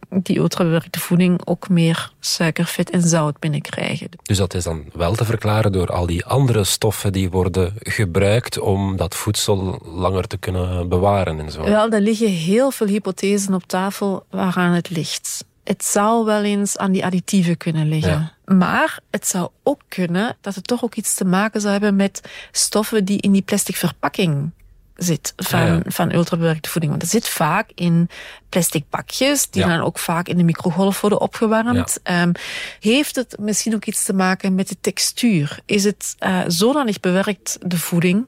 die 0.09 0.37
ultrabewerkte 0.37 0.99
voeding 0.99 1.41
ook 1.45 1.69
meer 1.69 2.11
suiker, 2.19 2.65
vet 2.65 2.89
en 2.89 3.01
zout 3.01 3.39
binnenkrijgen. 3.39 4.09
Dus 4.23 4.37
dat 4.37 4.53
is 4.53 4.63
dan 4.63 4.83
wel 4.93 5.15
te 5.15 5.25
verklaren 5.25 5.71
door 5.71 5.87
al 5.87 6.05
die 6.05 6.25
andere 6.25 6.63
stoffen 6.63 7.11
die 7.11 7.29
worden 7.29 7.73
gebruikt 7.79 8.59
om 8.59 8.97
dat 8.97 9.15
voedsel 9.15 9.81
langer 9.83 10.27
te 10.27 10.37
kunnen 10.37 10.89
bewaren 10.89 11.39
en 11.39 11.51
zo. 11.51 11.63
Wel, 11.63 11.89
er 11.89 12.01
liggen 12.01 12.29
heel 12.29 12.71
veel 12.71 12.87
hypothesen 12.87 13.53
op 13.53 13.63
tafel 13.63 14.25
waaraan 14.29 14.73
het 14.73 14.89
ligt. 14.89 15.45
Het 15.63 15.85
zou 15.85 16.25
wel 16.25 16.43
eens 16.43 16.77
aan 16.77 16.91
die 16.91 17.05
additieven 17.05 17.57
kunnen 17.57 17.87
liggen. 17.87 18.31
Ja. 18.45 18.55
Maar 18.55 18.99
het 19.11 19.27
zou 19.27 19.49
ook 19.63 19.81
kunnen 19.87 20.37
dat 20.41 20.55
het 20.55 20.67
toch 20.67 20.83
ook 20.83 20.95
iets 20.95 21.15
te 21.15 21.25
maken 21.25 21.61
zou 21.61 21.71
hebben 21.71 21.95
met 21.95 22.21
stoffen 22.51 23.05
die 23.05 23.21
in 23.21 23.31
die 23.31 23.41
plastic 23.41 23.75
verpakking 23.75 24.51
zit 24.95 25.33
van, 25.35 25.65
Ja, 25.65 25.81
van 25.85 26.13
ultrabewerkte 26.13 26.69
voeding. 26.69 26.91
Want 26.91 27.03
er 27.03 27.09
zit 27.09 27.27
vaak 27.29 27.71
in 27.75 28.09
plastic 28.49 28.89
bakjes, 28.89 29.49
die 29.49 29.61
Ja. 29.61 29.67
dan 29.67 29.85
ook 29.85 29.99
vaak 29.99 30.27
in 30.27 30.37
de 30.37 30.43
microgolf 30.43 31.01
worden 31.01 31.21
opgewarmd. 31.21 31.99
Ehm, 32.03 32.31
heeft 32.79 33.15
het 33.15 33.35
misschien 33.39 33.75
ook 33.75 33.85
iets 33.85 34.03
te 34.03 34.13
maken 34.13 34.55
met 34.55 34.67
de 34.67 34.77
textuur? 34.81 35.59
Is 35.65 35.83
het 35.83 36.15
uh, 36.19 36.39
zodanig 36.47 36.99
bewerkt, 36.99 37.57
de 37.61 37.77
voeding, 37.77 38.25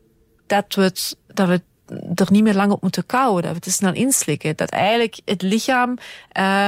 dat 0.47 0.75
we 0.75 0.81
het, 0.81 1.17
dat 1.27 1.47
we 1.47 1.61
er 2.15 2.27
niet 2.31 2.43
meer 2.43 2.53
lang 2.53 2.71
op 2.71 2.81
moeten 2.81 3.05
kouwen, 3.05 3.41
dat 3.41 3.49
we 3.51 3.55
het 3.55 3.63
te 3.65 3.71
snel 3.71 3.93
inslikken. 3.93 4.55
Dat 4.55 4.69
eigenlijk 4.69 5.19
het 5.25 5.41
lichaam 5.41 5.89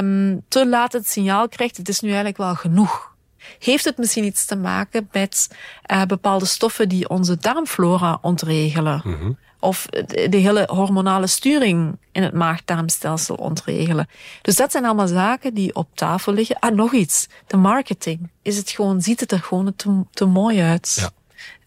um, 0.02 0.42
te 0.48 0.68
laat 0.68 0.94
het 0.94 1.10
signaal 1.10 1.48
krijgt, 1.48 1.78
het 1.78 1.90
is 1.90 2.00
nu 2.00 2.08
eigenlijk 2.08 2.38
wel 2.38 2.56
genoeg. 2.56 3.16
Heeft 3.60 3.86
het 3.86 3.98
misschien 3.98 4.24
iets 4.24 4.46
te 4.46 4.56
maken 4.56 5.10
met 5.12 5.50
uh, 5.92 6.04
bepaalde 6.04 6.46
stoffen 6.46 6.90
die 6.90 7.10
onze 7.10 7.38
darmflora 7.38 8.18
ontregelen? 8.22 9.02
Mm 9.04 9.20
-hmm. 9.20 9.38
Of 9.60 9.86
de, 10.30 10.38
hele 10.38 10.68
hormonale 10.72 11.28
sturing 11.28 11.98
in 12.12 12.24
het 12.24 12.34
maag-darmstelsel 12.34 13.36
ontregelen. 13.36 14.08
Dus 14.42 14.56
dat 14.56 14.72
zijn 14.72 14.86
allemaal 14.86 15.08
zaken 15.08 15.54
die 15.54 15.76
op 15.76 15.88
tafel 15.94 16.34
liggen. 16.34 16.60
Ah, 16.60 16.76
nog 16.76 16.94
iets. 16.94 17.28
De 17.48 17.58
marketing. 17.58 18.30
Is 18.42 18.58
het 18.58 18.70
gewoon, 18.70 19.02
ziet 19.02 19.20
het 19.20 19.32
er 19.32 19.40
gewoon 19.40 19.76
te, 19.76 20.04
te 20.12 20.26
mooi 20.26 20.62
uit? 20.62 21.12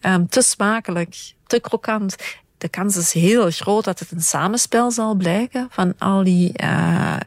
Ja. 0.01 0.13
Um, 0.13 0.27
te 0.27 0.41
smakelijk, 0.41 1.33
te 1.47 1.59
krokant 1.59 2.15
de 2.61 2.69
kans 2.69 2.95
is 2.95 3.13
heel 3.13 3.51
groot 3.51 3.83
dat 3.83 3.99
het 3.99 4.11
een 4.11 4.21
samenspel 4.21 4.91
zal 4.91 5.15
blijken 5.15 5.67
van 5.69 5.93
al 5.97 6.23
die, 6.23 6.63
uh, 6.63 7.17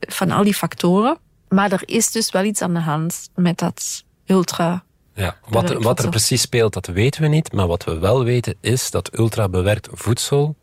van 0.00 0.30
al 0.30 0.44
die 0.44 0.54
factoren. 0.54 1.18
Maar 1.48 1.72
er 1.72 1.82
is 1.84 2.10
dus 2.10 2.30
wel 2.30 2.44
iets 2.44 2.62
aan 2.62 2.74
de 2.74 2.80
hand 2.80 3.28
met 3.34 3.58
dat 3.58 4.04
ultra. 4.26 4.84
Ja, 5.14 5.36
wat, 5.48 5.70
er, 5.70 5.82
wat 5.82 6.02
er 6.02 6.08
precies 6.08 6.40
speelt, 6.40 6.72
dat 6.72 6.86
weten 6.86 7.22
we 7.22 7.28
niet. 7.28 7.52
Maar 7.52 7.66
wat 7.66 7.84
we 7.84 7.98
wel 7.98 8.24
weten 8.24 8.54
is 8.60 8.90
dat 8.90 9.18
ultrabewerkt 9.18 9.88
voedsel 9.92 10.56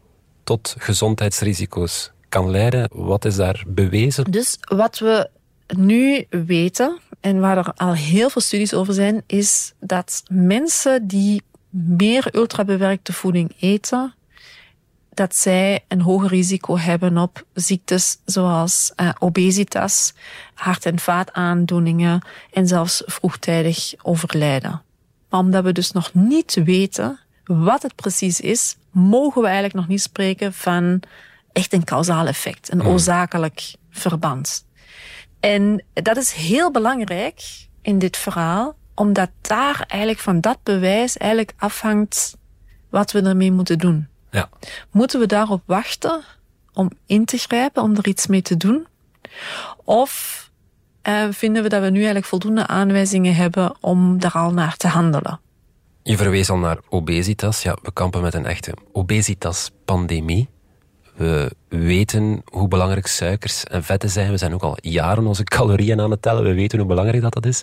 tot 0.43 0.75
gezondheidsrisico's 0.77 2.11
kan 2.29 2.49
leiden. 2.49 2.89
Wat 2.93 3.25
is 3.25 3.35
daar 3.35 3.63
bewezen? 3.67 4.31
Dus 4.31 4.57
wat 4.59 4.99
we 4.99 5.29
nu 5.77 6.25
weten, 6.29 6.97
en 7.19 7.39
waar 7.39 7.57
er 7.57 7.73
al 7.75 7.93
heel 7.93 8.29
veel 8.29 8.41
studies 8.41 8.73
over 8.73 8.93
zijn, 8.93 9.23
is 9.27 9.73
dat 9.79 10.23
mensen 10.27 11.07
die 11.07 11.41
meer 11.69 12.35
ultrabewerkte 12.35 13.13
voeding 13.13 13.55
eten, 13.59 14.13
dat 15.13 15.35
zij 15.35 15.85
een 15.87 16.01
hoger 16.01 16.29
risico 16.29 16.77
hebben 16.77 17.17
op 17.17 17.45
ziektes 17.53 18.17
zoals 18.25 18.93
uh, 18.95 19.09
obesitas, 19.19 20.13
hart- 20.53 20.85
en 20.85 20.99
vaataandoeningen 20.99 22.21
en 22.53 22.67
zelfs 22.67 23.03
vroegtijdig 23.05 23.93
overlijden. 24.01 24.81
Maar 25.29 25.39
omdat 25.39 25.63
we 25.63 25.71
dus 25.71 25.91
nog 25.91 26.13
niet 26.13 26.53
weten 26.63 27.19
wat 27.43 27.81
het 27.81 27.95
precies 27.95 28.39
is, 28.39 28.77
mogen 28.91 29.41
we 29.41 29.47
eigenlijk 29.47 29.75
nog 29.75 29.87
niet 29.87 30.01
spreken 30.01 30.53
van 30.53 31.01
echt 31.51 31.73
een 31.73 31.83
kausaal 31.83 32.27
effect, 32.27 32.71
een 32.71 32.83
oorzakelijk 32.83 33.73
verband. 33.89 34.65
En 35.39 35.83
dat 35.93 36.17
is 36.17 36.31
heel 36.31 36.71
belangrijk 36.71 37.67
in 37.81 37.99
dit 37.99 38.17
verhaal, 38.17 38.75
omdat 38.95 39.29
daar 39.41 39.83
eigenlijk 39.87 40.21
van 40.21 40.41
dat 40.41 40.57
bewijs 40.63 41.17
eigenlijk 41.17 41.53
afhangt 41.57 42.37
wat 42.89 43.11
we 43.11 43.21
ermee 43.21 43.51
moeten 43.51 43.77
doen. 43.77 44.07
Ja. 44.31 44.49
Moeten 44.91 45.19
we 45.19 45.25
daarop 45.25 45.61
wachten 45.65 46.23
om 46.73 46.91
in 47.05 47.25
te 47.25 47.37
grijpen, 47.37 47.83
om 47.83 47.95
er 47.95 48.07
iets 48.07 48.27
mee 48.27 48.41
te 48.41 48.57
doen? 48.57 48.87
Of 49.83 50.39
uh, 51.03 51.27
vinden 51.31 51.63
we 51.63 51.69
dat 51.69 51.81
we 51.81 51.89
nu 51.89 51.97
eigenlijk 51.97 52.25
voldoende 52.25 52.67
aanwijzingen 52.67 53.35
hebben 53.35 53.75
om 53.79 54.19
daar 54.19 54.31
al 54.31 54.53
naar 54.53 54.77
te 54.77 54.87
handelen? 54.87 55.39
Je 56.03 56.17
verwees 56.17 56.49
al 56.49 56.57
naar 56.57 56.77
obesitas. 56.89 57.63
Ja, 57.63 57.77
we 57.81 57.93
kampen 57.93 58.21
met 58.21 58.33
een 58.33 58.45
echte 58.45 58.73
obesitas-pandemie. 58.91 60.49
We 61.15 61.51
weten 61.67 62.41
hoe 62.45 62.67
belangrijk 62.67 63.07
suikers 63.07 63.63
en 63.63 63.83
vetten 63.83 64.09
zijn. 64.09 64.31
We 64.31 64.37
zijn 64.37 64.53
ook 64.53 64.61
al 64.61 64.77
jaren 64.81 65.27
onze 65.27 65.43
calorieën 65.43 66.01
aan 66.01 66.11
het 66.11 66.21
tellen. 66.21 66.43
We 66.43 66.53
weten 66.53 66.79
hoe 66.79 66.87
belangrijk 66.87 67.21
dat, 67.21 67.33
dat 67.33 67.45
is. 67.45 67.61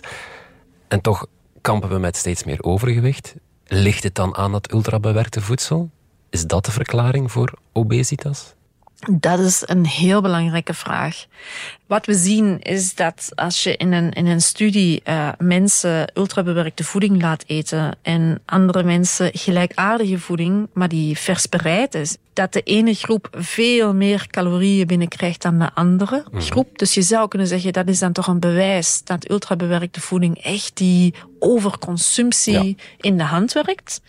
En 0.87 1.01
toch 1.01 1.25
kampen 1.61 1.89
we 1.89 1.97
met 1.97 2.15
steeds 2.15 2.43
meer 2.43 2.63
overgewicht. 2.63 3.35
Ligt 3.65 4.03
het 4.03 4.15
dan 4.15 4.35
aan 4.35 4.51
dat 4.51 4.71
ultrabewerkte 4.71 5.41
voedsel? 5.41 5.89
Is 6.29 6.45
dat 6.45 6.65
de 6.65 6.71
verklaring 6.71 7.31
voor 7.31 7.53
obesitas? 7.71 8.55
Dat 9.11 9.39
is 9.39 9.63
een 9.65 9.85
heel 9.85 10.21
belangrijke 10.21 10.73
vraag. 10.73 11.25
Wat 11.85 12.05
we 12.05 12.13
zien 12.13 12.59
is 12.59 12.95
dat 12.95 13.31
als 13.35 13.63
je 13.63 13.77
in 13.77 13.91
een, 13.91 14.11
in 14.11 14.25
een 14.25 14.41
studie 14.41 15.01
uh, 15.05 15.29
mensen 15.37 16.11
ultrabewerkte 16.13 16.83
voeding 16.83 17.21
laat 17.21 17.43
eten 17.47 17.97
en 18.01 18.41
andere 18.45 18.83
mensen 18.83 19.29
gelijkaardige 19.33 20.19
voeding, 20.19 20.67
maar 20.73 20.87
die 20.87 21.17
vers 21.17 21.49
bereid 21.49 21.93
is, 21.93 22.17
dat 22.33 22.53
de 22.53 22.61
ene 22.61 22.93
groep 22.93 23.27
veel 23.31 23.93
meer 23.93 24.27
calorieën 24.27 24.87
binnenkrijgt 24.87 25.41
dan 25.41 25.59
de 25.59 25.73
andere 25.73 26.23
mm. 26.31 26.41
groep. 26.41 26.79
Dus 26.79 26.93
je 26.93 27.01
zou 27.01 27.27
kunnen 27.27 27.47
zeggen 27.47 27.73
dat 27.73 27.87
is 27.87 27.99
dan 27.99 28.11
toch 28.11 28.27
een 28.27 28.39
bewijs 28.39 29.01
dat 29.03 29.29
ultrabewerkte 29.29 30.01
voeding 30.01 30.43
echt 30.43 30.77
die 30.77 31.13
overconsumptie 31.39 32.67
ja. 32.67 32.83
in 32.97 33.17
de 33.17 33.23
hand 33.23 33.53
werkt. 33.53 34.01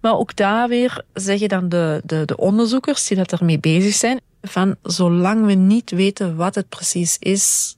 Maar 0.00 0.18
ook 0.18 0.36
daar 0.36 0.68
weer 0.68 1.02
zeggen 1.14 1.48
dan 1.48 1.68
de, 1.68 2.02
de, 2.04 2.24
de 2.24 2.36
onderzoekers 2.36 3.06
die 3.06 3.16
dat 3.16 3.32
ermee 3.32 3.58
bezig 3.58 3.94
zijn, 3.94 4.20
van 4.42 4.76
zolang 4.82 5.46
we 5.46 5.52
niet 5.52 5.90
weten 5.90 6.36
wat 6.36 6.54
het 6.54 6.68
precies 6.68 7.16
is, 7.18 7.76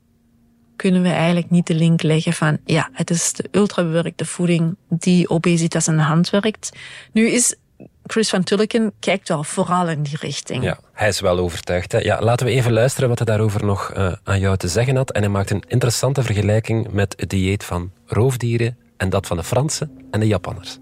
kunnen 0.77 1.03
we 1.03 1.09
eigenlijk 1.09 1.51
niet 1.51 1.67
de 1.67 1.75
link 1.75 2.03
leggen 2.03 2.33
van 2.33 2.59
ja, 2.65 2.89
het 2.93 3.11
is 3.11 3.33
de 3.33 3.49
ultrabewerkte 3.51 4.25
voeding 4.25 4.77
die 4.89 5.29
obesitas 5.29 5.89
in 5.89 5.97
de 5.97 6.03
hand 6.03 6.31
werkt. 6.31 6.71
Nu 7.13 7.29
is 7.29 7.55
Chris 8.07 8.29
van 8.29 8.43
Tulleken 8.43 8.93
kijkt 8.99 9.29
wel 9.29 9.45
vooral 9.45 9.89
in 9.89 10.03
die 10.03 10.17
richting. 10.21 10.63
Ja, 10.63 10.79
hij 10.93 11.09
is 11.09 11.21
wel 11.21 11.39
overtuigd. 11.39 11.93
Hè? 11.93 11.99
Ja, 11.99 12.21
laten 12.21 12.47
we 12.47 12.53
even 12.53 12.73
luisteren 12.73 13.09
wat 13.09 13.19
hij 13.19 13.27
daarover 13.27 13.65
nog 13.65 13.93
uh, 13.97 14.13
aan 14.25 14.41
jou 14.41 14.57
te 14.57 14.69
zeggen 14.69 14.97
had. 14.97 15.13
En 15.13 15.21
hij 15.21 15.31
maakt 15.31 15.51
een 15.51 15.65
interessante 15.69 16.23
vergelijking 16.23 16.93
met 16.93 17.15
het 17.17 17.31
dieet 17.31 17.65
van 17.65 17.93
roofdieren 18.07 18.79
en 18.97 19.09
dat 19.09 19.27
van 19.27 19.37
de 19.37 19.45
Fransen 19.45 19.91
en 20.11 20.21
de 20.21 20.27
Japanners. 20.27 20.79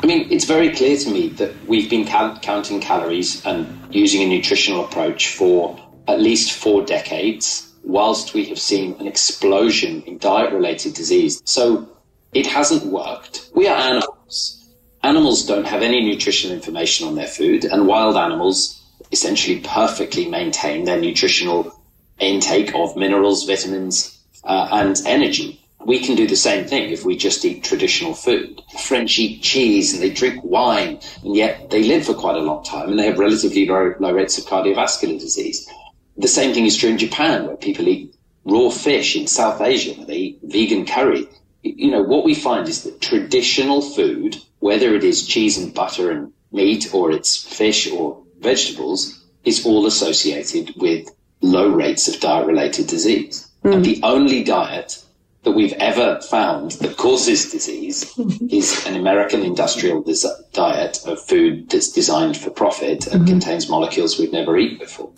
I 0.00 0.06
mean, 0.06 0.28
it's 0.30 0.44
very 0.44 0.70
clear 0.70 0.96
to 0.96 1.10
me 1.10 1.28
that 1.40 1.52
we've 1.66 1.90
been 1.90 2.06
count- 2.06 2.40
counting 2.40 2.80
calories 2.80 3.44
and 3.44 3.66
using 3.90 4.22
a 4.22 4.28
nutritional 4.28 4.84
approach 4.84 5.28
for 5.30 5.76
at 6.06 6.20
least 6.20 6.52
four 6.52 6.84
decades, 6.84 7.72
whilst 7.82 8.32
we 8.32 8.44
have 8.44 8.60
seen 8.60 8.94
an 9.00 9.08
explosion 9.08 10.02
in 10.06 10.18
diet 10.18 10.52
related 10.52 10.94
disease. 10.94 11.42
So 11.44 11.88
it 12.32 12.46
hasn't 12.46 12.86
worked. 12.86 13.50
We 13.56 13.66
are 13.66 13.76
animals. 13.76 14.72
Animals 15.02 15.44
don't 15.44 15.66
have 15.66 15.82
any 15.82 16.00
nutritional 16.02 16.54
information 16.54 17.08
on 17.08 17.16
their 17.16 17.26
food, 17.26 17.64
and 17.64 17.88
wild 17.88 18.16
animals 18.16 18.80
essentially 19.10 19.60
perfectly 19.60 20.28
maintain 20.28 20.84
their 20.84 21.00
nutritional 21.00 21.72
intake 22.20 22.72
of 22.74 22.96
minerals, 22.96 23.44
vitamins, 23.44 24.16
uh, 24.44 24.68
and 24.70 25.00
energy 25.06 25.57
we 25.84 26.00
can 26.00 26.16
do 26.16 26.26
the 26.26 26.36
same 26.36 26.66
thing 26.66 26.90
if 26.90 27.04
we 27.04 27.16
just 27.16 27.44
eat 27.44 27.64
traditional 27.64 28.14
food. 28.14 28.60
The 28.72 28.78
French 28.78 29.18
eat 29.18 29.42
cheese 29.42 29.94
and 29.94 30.02
they 30.02 30.10
drink 30.10 30.42
wine, 30.42 31.00
and 31.22 31.36
yet 31.36 31.70
they 31.70 31.84
live 31.84 32.06
for 32.06 32.14
quite 32.14 32.36
a 32.36 32.40
long 32.40 32.64
time 32.64 32.90
and 32.90 32.98
they 32.98 33.06
have 33.06 33.18
relatively 33.18 33.66
low, 33.66 33.94
low 33.98 34.12
rates 34.12 34.38
of 34.38 34.44
cardiovascular 34.44 35.18
disease. 35.18 35.68
The 36.16 36.28
same 36.28 36.52
thing 36.52 36.66
is 36.66 36.76
true 36.76 36.90
in 36.90 36.98
Japan, 36.98 37.46
where 37.46 37.56
people 37.56 37.88
eat 37.88 38.14
raw 38.44 38.70
fish 38.70 39.14
in 39.16 39.26
South 39.26 39.60
Asia, 39.60 39.94
where 39.94 40.06
they 40.06 40.16
eat 40.16 40.40
vegan 40.42 40.84
curry. 40.84 41.28
You 41.62 41.90
know, 41.90 42.02
what 42.02 42.24
we 42.24 42.34
find 42.34 42.68
is 42.68 42.82
that 42.82 43.00
traditional 43.00 43.80
food, 43.80 44.36
whether 44.58 44.94
it 44.94 45.04
is 45.04 45.26
cheese 45.26 45.58
and 45.58 45.72
butter 45.72 46.10
and 46.10 46.32
meat 46.50 46.92
or 46.92 47.12
it's 47.12 47.36
fish 47.36 47.90
or 47.90 48.22
vegetables, 48.40 49.24
is 49.44 49.64
all 49.64 49.86
associated 49.86 50.74
with 50.76 51.08
low 51.40 51.68
rates 51.68 52.08
of 52.08 52.20
diet 52.20 52.46
related 52.46 52.88
disease. 52.88 53.48
Mm. 53.64 53.74
And 53.74 53.84
the 53.84 54.00
only 54.02 54.42
diet 54.42 55.02
that 55.42 55.54
we've 55.54 55.76
ever 55.78 56.20
found 56.20 56.72
that 56.80 56.96
causes 56.96 57.50
disease 57.50 58.12
is 58.50 58.86
an 58.86 58.96
American 58.96 59.42
industrial 59.42 60.04
diet 60.52 61.00
of 61.06 61.20
food 61.20 61.70
that's 61.70 61.92
designed 61.92 62.36
for 62.36 62.50
profit 62.50 63.06
and 63.06 63.26
contains 63.26 63.68
molecules 63.68 64.18
we've 64.18 64.32
never 64.32 64.56
eaten 64.56 64.78
before. 64.78 65.10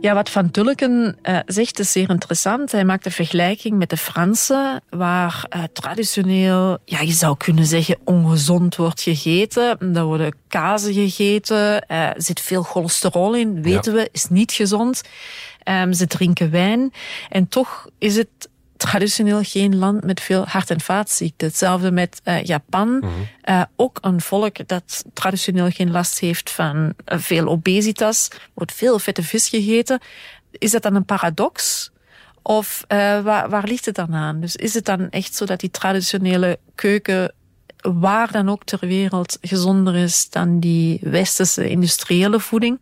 Ja, 0.00 0.14
wat 0.14 0.30
Van 0.30 0.50
Tulleken 0.50 1.18
uh, 1.22 1.38
zegt 1.46 1.78
is 1.78 1.92
zeer 1.92 2.10
interessant. 2.10 2.72
Hij 2.72 2.84
maakt 2.84 3.06
een 3.06 3.12
vergelijking 3.12 3.78
met 3.78 3.90
de 3.90 3.96
Fransen, 3.96 4.82
waar 4.90 5.46
uh, 5.56 5.62
traditioneel, 5.72 6.78
ja, 6.84 7.00
je 7.00 7.12
zou 7.12 7.36
kunnen 7.36 7.66
zeggen, 7.66 7.98
ongezond 8.04 8.76
wordt 8.76 9.00
gegeten. 9.00 9.94
Er 9.94 10.04
worden 10.04 10.36
kazen 10.48 10.92
gegeten, 10.92 11.86
er 11.86 12.14
uh, 12.14 12.20
zit 12.22 12.40
veel 12.40 12.62
cholesterol 12.62 13.34
in, 13.34 13.62
weten 13.62 13.92
ja. 13.92 13.98
we, 13.98 14.08
is 14.12 14.28
niet 14.28 14.52
gezond. 14.52 15.02
Um, 15.68 15.92
ze 15.92 16.06
drinken 16.06 16.50
wijn. 16.50 16.92
En 17.28 17.48
toch 17.48 17.88
is 17.98 18.16
het 18.16 18.48
traditioneel 18.76 19.42
geen 19.42 19.76
land 19.76 20.04
met 20.04 20.20
veel 20.20 20.44
hart- 20.46 20.70
en 20.70 20.80
vaatziekten. 20.80 21.46
Hetzelfde 21.46 21.90
met 21.90 22.20
uh, 22.24 22.42
Japan. 22.42 22.88
Mm 22.88 23.00
-hmm. 23.00 23.28
uh, 23.44 23.62
ook 23.76 23.98
een 24.00 24.20
volk 24.20 24.68
dat 24.68 25.04
traditioneel 25.12 25.70
geen 25.70 25.90
last 25.90 26.18
heeft 26.18 26.50
van 26.50 26.76
uh, 26.76 27.18
veel 27.18 27.46
obesitas. 27.46 28.28
Wordt 28.54 28.72
veel 28.72 28.98
vette 28.98 29.22
vis 29.22 29.48
gegeten. 29.48 30.00
Is 30.50 30.70
dat 30.70 30.82
dan 30.82 30.94
een 30.94 31.04
paradox? 31.04 31.90
Of 32.42 32.84
waar, 32.88 33.48
waar 33.48 33.64
ligt 33.66 33.84
het 33.84 33.94
dan 33.94 34.14
aan? 34.14 34.40
Dus 34.40 34.56
is 34.56 34.74
het 34.74 34.84
dan 34.84 35.10
echt 35.10 35.34
zo 35.34 35.44
dat 35.44 35.60
die 35.60 35.70
traditionele 35.70 36.58
keuken 36.74 37.32
waar 37.94 38.32
dan 38.32 38.48
ook 38.48 38.64
ter 38.64 38.78
wereld 38.86 39.38
gezonder 39.40 39.96
is 39.96 40.30
dan 40.30 40.60
die 40.60 40.98
westerse 41.02 41.68
industriële 41.68 42.40
voeding? 42.40 42.78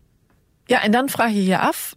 Ja, 0.65 0.83
en 0.83 0.91
dan 0.91 1.09
vraag 1.09 1.31
je 1.31 1.45
je 1.45 1.59
af, 1.59 1.95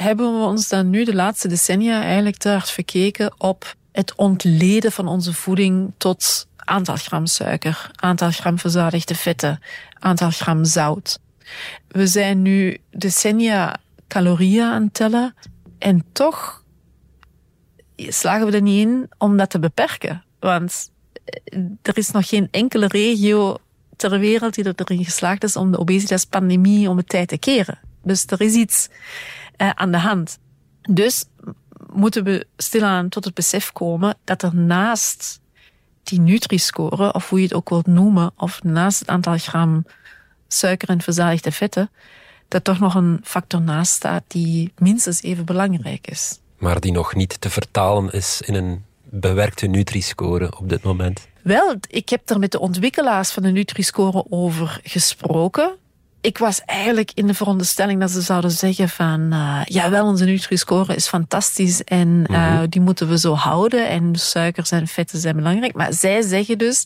hebben 0.00 0.38
we 0.38 0.46
ons 0.46 0.68
dan 0.68 0.90
nu 0.90 1.04
de 1.04 1.14
laatste 1.14 1.48
decennia 1.48 2.02
eigenlijk 2.02 2.36
te 2.36 2.48
hard 2.48 2.70
verkeken 2.70 3.34
op 3.38 3.76
het 3.92 4.14
ontleden 4.14 4.92
van 4.92 5.08
onze 5.08 5.32
voeding 5.32 5.92
tot 5.96 6.46
aantal 6.56 6.96
gram 6.96 7.26
suiker, 7.26 7.90
aantal 7.94 8.30
gram 8.30 8.58
verzadigde 8.58 9.14
vetten, 9.14 9.60
aantal 9.92 10.30
gram 10.30 10.64
zout. 10.64 11.18
We 11.88 12.06
zijn 12.06 12.42
nu 12.42 12.78
decennia 12.90 13.76
calorieën 14.08 14.64
aan 14.64 14.82
het 14.82 14.94
tellen 14.94 15.34
en 15.78 16.04
toch 16.12 16.64
slagen 17.96 18.46
we 18.46 18.52
er 18.52 18.62
niet 18.62 18.86
in 18.86 19.08
om 19.18 19.36
dat 19.36 19.50
te 19.50 19.58
beperken. 19.58 20.24
Want 20.40 20.90
er 21.82 21.98
is 21.98 22.10
nog 22.10 22.28
geen 22.28 22.48
enkele 22.50 22.86
regio 22.86 23.56
ter 23.96 24.18
wereld 24.18 24.54
die 24.54 24.72
erin 24.74 25.04
geslaagd 25.04 25.44
is 25.44 25.56
om 25.56 25.70
de 25.70 25.78
obesitaspandemie 25.78 26.88
om 26.88 26.96
de 26.96 27.04
tijd 27.04 27.28
te 27.28 27.38
keren. 27.38 27.78
Dus 28.02 28.26
er 28.26 28.40
is 28.40 28.54
iets 28.54 28.88
uh, 29.56 29.70
aan 29.70 29.90
de 29.90 29.98
hand. 29.98 30.38
Dus 30.90 31.24
moeten 31.92 32.24
we 32.24 32.46
stilaan 32.56 33.08
tot 33.08 33.24
het 33.24 33.34
besef 33.34 33.72
komen 33.72 34.16
dat 34.24 34.42
er 34.42 34.54
naast 34.54 35.40
die 36.02 36.20
Nutri-score, 36.20 37.12
of 37.12 37.28
hoe 37.28 37.38
je 37.38 37.44
het 37.44 37.54
ook 37.54 37.68
wilt 37.68 37.86
noemen, 37.86 38.30
of 38.36 38.62
naast 38.62 38.98
het 38.98 39.08
aantal 39.08 39.38
gram 39.38 39.86
suiker 40.48 40.88
en 40.88 41.00
verzadigde 41.00 41.52
vetten, 41.52 41.90
dat 42.48 42.64
toch 42.64 42.78
nog 42.78 42.94
een 42.94 43.20
factor 43.22 43.60
naast 43.60 43.92
staat 43.92 44.22
die 44.26 44.72
minstens 44.78 45.22
even 45.22 45.44
belangrijk 45.44 46.06
is. 46.06 46.38
Maar 46.58 46.80
die 46.80 46.92
nog 46.92 47.14
niet 47.14 47.40
te 47.40 47.50
vertalen 47.50 48.12
is 48.12 48.40
in 48.40 48.54
een 48.54 48.84
bewerkte 49.02 49.66
Nutri-score 49.66 50.58
op 50.58 50.68
dit 50.68 50.82
moment? 50.82 51.28
Wel, 51.42 51.76
ik 51.88 52.08
heb 52.08 52.30
er 52.30 52.38
met 52.38 52.52
de 52.52 52.60
ontwikkelaars 52.60 53.30
van 53.30 53.42
de 53.42 53.50
Nutri-score 53.50 54.24
over 54.28 54.80
gesproken 54.82 55.76
ik 56.20 56.38
was 56.38 56.62
eigenlijk 56.64 57.10
in 57.14 57.26
de 57.26 57.34
veronderstelling 57.34 58.00
dat 58.00 58.10
ze 58.10 58.20
zouden 58.20 58.50
zeggen 58.50 58.88
van... 58.88 59.20
Uh, 59.32 59.60
jawel, 59.64 60.06
onze 60.06 60.24
Nutri-score 60.24 60.94
is 60.94 61.08
fantastisch 61.08 61.84
en 61.84 62.08
uh, 62.08 62.50
mm 62.50 62.56
-hmm. 62.56 62.68
die 62.68 62.80
moeten 62.80 63.08
we 63.08 63.18
zo 63.18 63.34
houden. 63.34 63.88
En 63.88 64.14
suikers 64.14 64.70
en 64.70 64.86
vetten 64.86 65.18
zijn 65.18 65.36
belangrijk. 65.36 65.74
Maar 65.74 65.92
zij 65.92 66.22
zeggen 66.22 66.58
dus, 66.58 66.84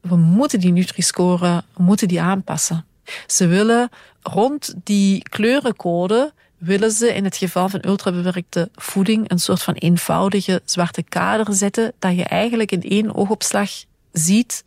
we 0.00 0.16
moeten 0.16 0.60
die 0.60 0.72
Nutri-score 0.72 1.62
moeten 1.76 2.08
die 2.08 2.20
aanpassen. 2.20 2.84
Ze 3.26 3.46
willen 3.46 3.88
rond 4.22 4.74
die 4.84 5.22
kleurencode 5.22 6.32
willen 6.58 6.90
ze 6.90 7.14
in 7.14 7.24
het 7.24 7.36
geval 7.36 7.68
van 7.68 7.84
ultrabewerkte 7.86 8.68
voeding 8.74 9.30
een 9.30 9.38
soort 9.38 9.62
van 9.62 9.74
eenvoudige 9.74 10.62
zwarte 10.64 11.02
kader 11.02 11.54
zetten, 11.54 11.92
dat 11.98 12.16
je 12.16 12.24
eigenlijk 12.24 12.72
in 12.72 12.82
één 12.82 13.14
oogopslag 13.14 13.70
ziet 14.12 14.64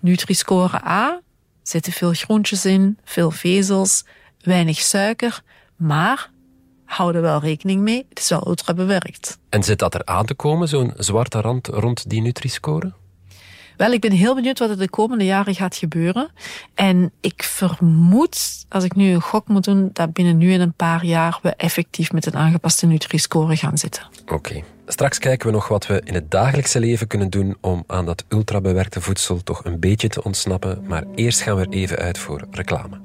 Nutri-score 0.00 0.84
A, 0.84 1.20
zitten 1.68 1.92
veel 1.92 2.12
groentjes 2.12 2.64
in, 2.64 2.98
veel 3.04 3.30
vezels, 3.30 4.04
weinig 4.40 4.80
suiker, 4.80 5.42
maar 5.76 6.30
houden 6.84 7.22
wel 7.22 7.40
rekening 7.40 7.82
mee, 7.82 8.06
het 8.08 8.18
is 8.18 8.28
wel 8.28 8.46
ultra 8.46 8.74
bewerkt. 8.74 9.38
En 9.48 9.62
zit 9.62 9.78
dat 9.78 9.94
er 9.94 10.04
aan 10.04 10.26
te 10.26 10.34
komen, 10.34 10.68
zo'n 10.68 10.92
zwarte 10.96 11.40
rand 11.40 11.66
rond 11.66 12.10
die 12.10 12.20
Nutri-score? 12.20 12.92
Wel, 13.76 13.92
ik 13.92 14.00
ben 14.00 14.12
heel 14.12 14.34
benieuwd 14.34 14.58
wat 14.58 14.70
er 14.70 14.78
de 14.78 14.90
komende 14.90 15.24
jaren 15.24 15.54
gaat 15.54 15.76
gebeuren. 15.76 16.28
En 16.74 17.12
ik 17.20 17.42
vermoed, 17.42 18.64
als 18.68 18.84
ik 18.84 18.94
nu 18.94 19.10
een 19.10 19.20
gok 19.20 19.48
moet 19.48 19.64
doen, 19.64 19.90
dat 19.92 20.12
binnen 20.12 20.36
nu 20.36 20.52
en 20.52 20.60
een 20.60 20.72
paar 20.72 21.04
jaar 21.04 21.38
we 21.42 21.54
effectief 21.54 22.12
met 22.12 22.26
een 22.26 22.36
aangepaste 22.36 22.86
Nutri-score 22.86 23.56
gaan 23.56 23.78
zitten. 23.78 24.02
Oké. 24.26 24.62
Straks 24.86 25.18
kijken 25.18 25.46
we 25.46 25.52
nog 25.52 25.68
wat 25.68 25.86
we 25.86 26.00
in 26.04 26.14
het 26.14 26.30
dagelijkse 26.30 26.80
leven 26.80 27.06
kunnen 27.06 27.30
doen 27.30 27.56
om 27.60 27.84
aan 27.86 28.06
dat 28.06 28.24
ultrabewerkte 28.28 29.00
voedsel 29.00 29.42
toch 29.42 29.64
een 29.64 29.80
beetje 29.80 30.08
te 30.08 30.24
ontsnappen. 30.24 30.84
Maar 30.86 31.04
eerst 31.14 31.40
gaan 31.40 31.56
we 31.56 31.62
er 31.62 31.68
even 31.68 31.98
uit 31.98 32.18
voor 32.18 32.46
reclame. 32.50 33.00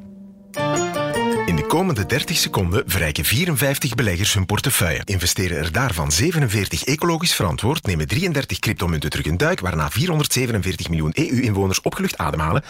In 1.51 1.57
de 1.57 1.65
komende 1.65 2.05
30 2.05 2.37
seconden 2.37 2.83
verrijken 2.85 3.25
54 3.25 3.95
beleggers 3.95 4.33
hun 4.33 4.45
portefeuille. 4.45 5.01
Investeren 5.05 5.57
er 5.57 5.71
daarvan 5.71 6.11
47 6.11 6.83
ecologisch 6.83 7.35
verantwoord, 7.35 7.85
nemen 7.85 8.07
33 8.07 8.59
cryptomunten 8.59 9.09
terug 9.09 9.25
een 9.25 9.37
duik, 9.37 9.59
waarna 9.59 9.89
447 9.89 10.89
miljoen 10.89 11.11
EU-inwoners 11.13 11.81
opgelucht 11.81 12.17
ademhalen 12.17 12.63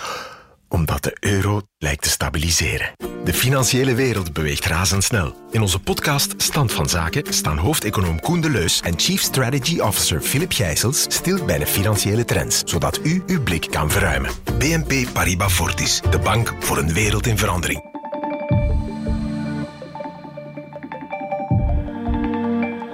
omdat 0.67 1.04
de 1.04 1.17
euro 1.20 1.62
lijkt 1.78 2.04
te 2.04 2.10
stabiliseren. 2.10 2.91
De 3.24 3.34
financiële 3.34 3.96
wereld 3.96 4.34
beweegt 4.34 4.65
razendsnel. 4.65 5.36
In 5.52 5.62
onze 5.62 5.80
podcast 5.80 6.34
Stand 6.38 6.72
van 6.72 6.89
Zaken 6.89 7.34
staan 7.34 7.58
hoofdeconoom 7.58 8.20
Koen 8.20 8.41
de 8.41 8.50
Leus 8.50 8.82
en 8.82 9.00
Chief 9.00 9.22
Strategy 9.22 9.80
Officer 9.80 10.22
Philip 10.22 10.52
Gijsels 10.52 11.02
stil 11.02 11.46
bij 11.46 11.58
de 11.58 11.67
financiële 11.67 12.26
trends, 12.26 12.62
zodat 12.65 13.00
u 13.04 13.24
uw 13.28 13.44
blik 13.44 13.67
kan 13.72 13.91
verruimen. 13.91 14.32
BNP 14.58 15.13
Paribas 15.13 15.54
Fortis, 15.54 16.02
de 16.10 16.20
bank 16.20 16.54
voor 16.60 16.78
een 16.78 16.94
wereld 16.94 17.28
in 17.28 17.38
verandering. 17.38 17.90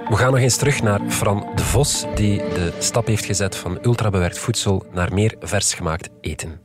We 0.09 0.15
gaan 0.15 0.31
nog 0.31 0.39
eens 0.39 0.57
terug 0.57 0.81
naar 0.81 1.01
Fran 1.09 1.47
de 1.55 1.63
Vos, 1.63 2.05
die 2.15 2.37
de 2.37 2.73
stap 2.79 3.07
heeft 3.07 3.25
gezet 3.25 3.55
van 3.55 3.79
ultrabewerkt 3.81 4.37
voedsel 4.39 4.85
naar 4.91 5.13
meer 5.13 5.35
versgemaakt 5.39 6.09
eten. 6.21 6.61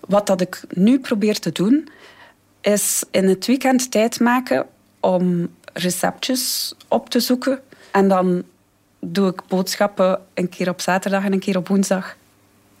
Wat 0.00 0.26
dat 0.26 0.40
ik 0.40 0.64
nu 0.68 1.00
probeer 1.00 1.38
te 1.38 1.52
doen, 1.52 1.88
is 2.60 3.04
in 3.10 3.28
het 3.28 3.46
weekend 3.46 3.90
tijd 3.90 4.20
maken 4.20 4.66
om 5.00 5.48
receptjes 5.72 6.74
op 6.88 7.10
te 7.10 7.20
zoeken. 7.20 7.60
En 7.90 8.08
dan 8.08 8.42
doe 9.00 9.28
ik 9.28 9.42
boodschappen 9.48 10.20
een 10.34 10.48
keer 10.48 10.68
op 10.68 10.80
zaterdag 10.80 11.24
en 11.24 11.32
een 11.32 11.38
keer 11.38 11.56
op 11.56 11.68
woensdag. 11.68 12.16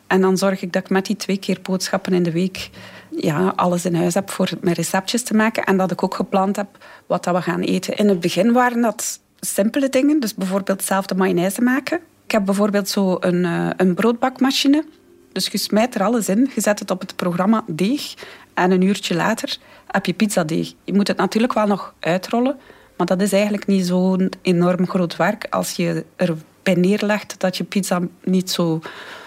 En 0.06 0.20
dan 0.20 0.38
zorg 0.38 0.62
ik 0.62 0.72
dat 0.72 0.82
ik 0.82 0.90
met 0.90 1.06
die 1.06 1.16
twee 1.16 1.38
keer 1.38 1.58
boodschappen 1.62 2.12
in 2.12 2.22
de 2.22 2.32
week 2.32 2.70
ja, 3.10 3.52
alles 3.56 3.84
in 3.84 3.94
huis 3.94 4.14
heb 4.14 4.30
voor 4.30 4.50
mijn 4.60 4.74
receptjes 4.74 5.22
te 5.22 5.34
maken. 5.34 5.64
En 5.64 5.76
dat 5.76 5.90
ik 5.90 6.02
ook 6.02 6.14
gepland 6.14 6.56
heb 6.56 6.84
wat 7.06 7.24
dat 7.24 7.34
we 7.34 7.42
gaan 7.42 7.60
eten. 7.60 7.96
In 7.96 8.08
het 8.08 8.20
begin 8.20 8.52
waren 8.52 8.80
dat 8.80 9.20
simpele 9.46 9.88
dingen. 9.88 10.20
Dus 10.20 10.34
bijvoorbeeld 10.34 10.82
zelf 10.82 11.06
de 11.06 11.14
mayonaise 11.14 11.62
maken. 11.62 12.00
Ik 12.24 12.30
heb 12.30 12.44
bijvoorbeeld 12.44 12.88
zo 12.88 13.16
een, 13.20 13.44
uh, 13.44 13.70
een 13.76 13.94
broodbakmachine. 13.94 14.84
Dus 15.32 15.46
je 15.46 15.58
smijt 15.58 15.94
er 15.94 16.02
alles 16.02 16.28
in, 16.28 16.50
je 16.54 16.60
zet 16.60 16.78
het 16.78 16.90
op 16.90 17.00
het 17.00 17.16
programma 17.16 17.64
deeg 17.66 18.14
en 18.54 18.70
een 18.70 18.82
uurtje 18.82 19.14
later 19.14 19.58
heb 19.86 20.06
je 20.06 20.12
pizzadeeg. 20.12 20.72
Je 20.84 20.94
moet 20.94 21.08
het 21.08 21.16
natuurlijk 21.16 21.52
wel 21.52 21.66
nog 21.66 21.94
uitrollen, 22.00 22.56
maar 22.96 23.06
dat 23.06 23.20
is 23.20 23.32
eigenlijk 23.32 23.66
niet 23.66 23.86
zo'n 23.86 24.30
enorm 24.42 24.86
groot 24.86 25.16
werk 25.16 25.46
als 25.50 25.72
je 25.72 26.04
erbij 26.16 26.74
neerlegt 26.74 27.34
dat 27.40 27.56
je 27.56 27.64
pizza 27.64 28.00
niet 28.24 28.50
zo 28.50 28.80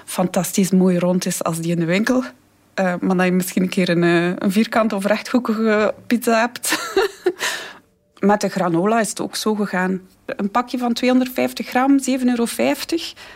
fantastisch 0.05 0.71
mooi 0.71 0.99
rond 0.99 1.25
is 1.25 1.43
als 1.43 1.59
die 1.59 1.71
in 1.71 1.79
de 1.79 1.85
winkel. 1.85 2.23
Uh, 2.79 2.93
maar 2.99 3.17
dat 3.17 3.25
je 3.25 3.31
misschien 3.31 3.63
een 3.63 3.69
keer 3.69 3.89
een, 3.89 4.03
uh, 4.03 4.33
een 4.37 4.51
vierkant 4.51 4.93
of 4.93 5.05
rechthoekige 5.05 5.93
pizza 6.07 6.39
hebt. 6.39 6.77
Met 8.25 8.41
de 8.41 8.49
granola 8.49 8.99
is 8.99 9.09
het 9.09 9.21
ook 9.21 9.35
zo 9.35 9.55
gegaan. 9.55 10.01
Een 10.25 10.51
pakje 10.51 10.77
van 10.77 10.93
250 10.93 11.67
gram, 11.67 11.99
7,50 11.99 12.05
euro. 12.25 12.45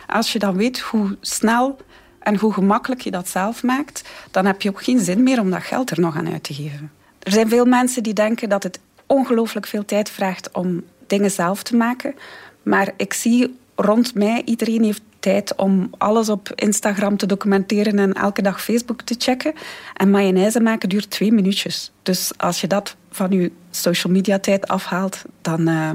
Als 0.06 0.32
je 0.32 0.38
dan 0.38 0.56
weet 0.56 0.78
hoe 0.78 1.16
snel 1.20 1.76
en 2.18 2.36
hoe 2.36 2.52
gemakkelijk 2.52 3.00
je 3.00 3.10
dat 3.10 3.28
zelf 3.28 3.62
maakt, 3.62 4.08
dan 4.30 4.46
heb 4.46 4.62
je 4.62 4.68
ook 4.68 4.82
geen 4.82 4.98
zin 5.00 5.22
meer 5.22 5.40
om 5.40 5.50
dat 5.50 5.62
geld 5.62 5.90
er 5.90 6.00
nog 6.00 6.16
aan 6.16 6.32
uit 6.32 6.42
te 6.42 6.54
geven. 6.54 6.92
Er 7.18 7.32
zijn 7.32 7.48
veel 7.48 7.64
mensen 7.64 8.02
die 8.02 8.12
denken 8.12 8.48
dat 8.48 8.62
het 8.62 8.80
ongelooflijk 9.06 9.66
veel 9.66 9.84
tijd 9.84 10.10
vraagt 10.10 10.52
om 10.52 10.82
dingen 11.06 11.30
zelf 11.30 11.62
te 11.62 11.76
maken. 11.76 12.14
Maar 12.62 12.92
ik 12.96 13.12
zie 13.12 13.58
rond 13.80 14.14
mij, 14.14 14.42
iedereen 14.44 14.84
heeft 14.84 15.02
tijd 15.18 15.56
om 15.56 15.90
alles 15.98 16.28
op 16.28 16.52
Instagram 16.54 17.16
te 17.16 17.26
documenteren 17.26 17.98
en 17.98 18.12
elke 18.12 18.42
dag 18.42 18.62
Facebook 18.62 19.02
te 19.02 19.14
checken. 19.18 19.52
En 19.94 20.10
mayonaise 20.10 20.60
maken 20.60 20.88
duurt 20.88 21.10
twee 21.10 21.32
minuutjes. 21.32 21.92
Dus 22.02 22.32
als 22.36 22.60
je 22.60 22.66
dat 22.66 22.96
van 23.10 23.30
je 23.30 23.52
social 23.70 24.12
media 24.12 24.38
tijd 24.38 24.68
afhaalt, 24.68 25.22
dan 25.40 25.68
uh, 25.68 25.90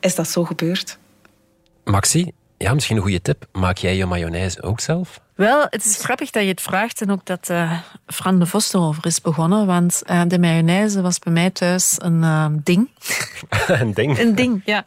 is 0.00 0.14
dat 0.14 0.28
zo 0.28 0.44
gebeurd. 0.44 0.98
Maxi, 1.84 2.30
ja, 2.64 2.74
misschien 2.74 2.96
een 2.96 3.02
goede 3.02 3.22
tip. 3.22 3.46
Maak 3.52 3.78
jij 3.78 3.96
je 3.96 4.06
mayonaise 4.06 4.62
ook 4.62 4.80
zelf? 4.80 5.20
Wel, 5.34 5.66
het 5.70 5.84
is 5.84 6.04
grappig 6.04 6.30
dat 6.30 6.42
je 6.42 6.48
het 6.48 6.60
vraagt 6.60 7.00
en 7.00 7.10
ook 7.10 7.24
dat 7.24 7.48
uh, 7.50 7.78
Fran 8.06 8.38
de 8.38 8.46
Vos 8.46 8.72
erover 8.72 9.06
is 9.06 9.20
begonnen. 9.20 9.66
Want 9.66 10.02
uh, 10.06 10.22
de 10.26 10.38
mayonaise 10.38 11.02
was 11.02 11.18
bij 11.18 11.32
mij 11.32 11.50
thuis 11.50 11.94
een 11.98 12.22
uh, 12.22 12.46
ding. 12.50 12.90
een 13.66 13.94
ding? 13.94 14.18
een 14.18 14.34
ding, 14.34 14.62
ja. 14.64 14.84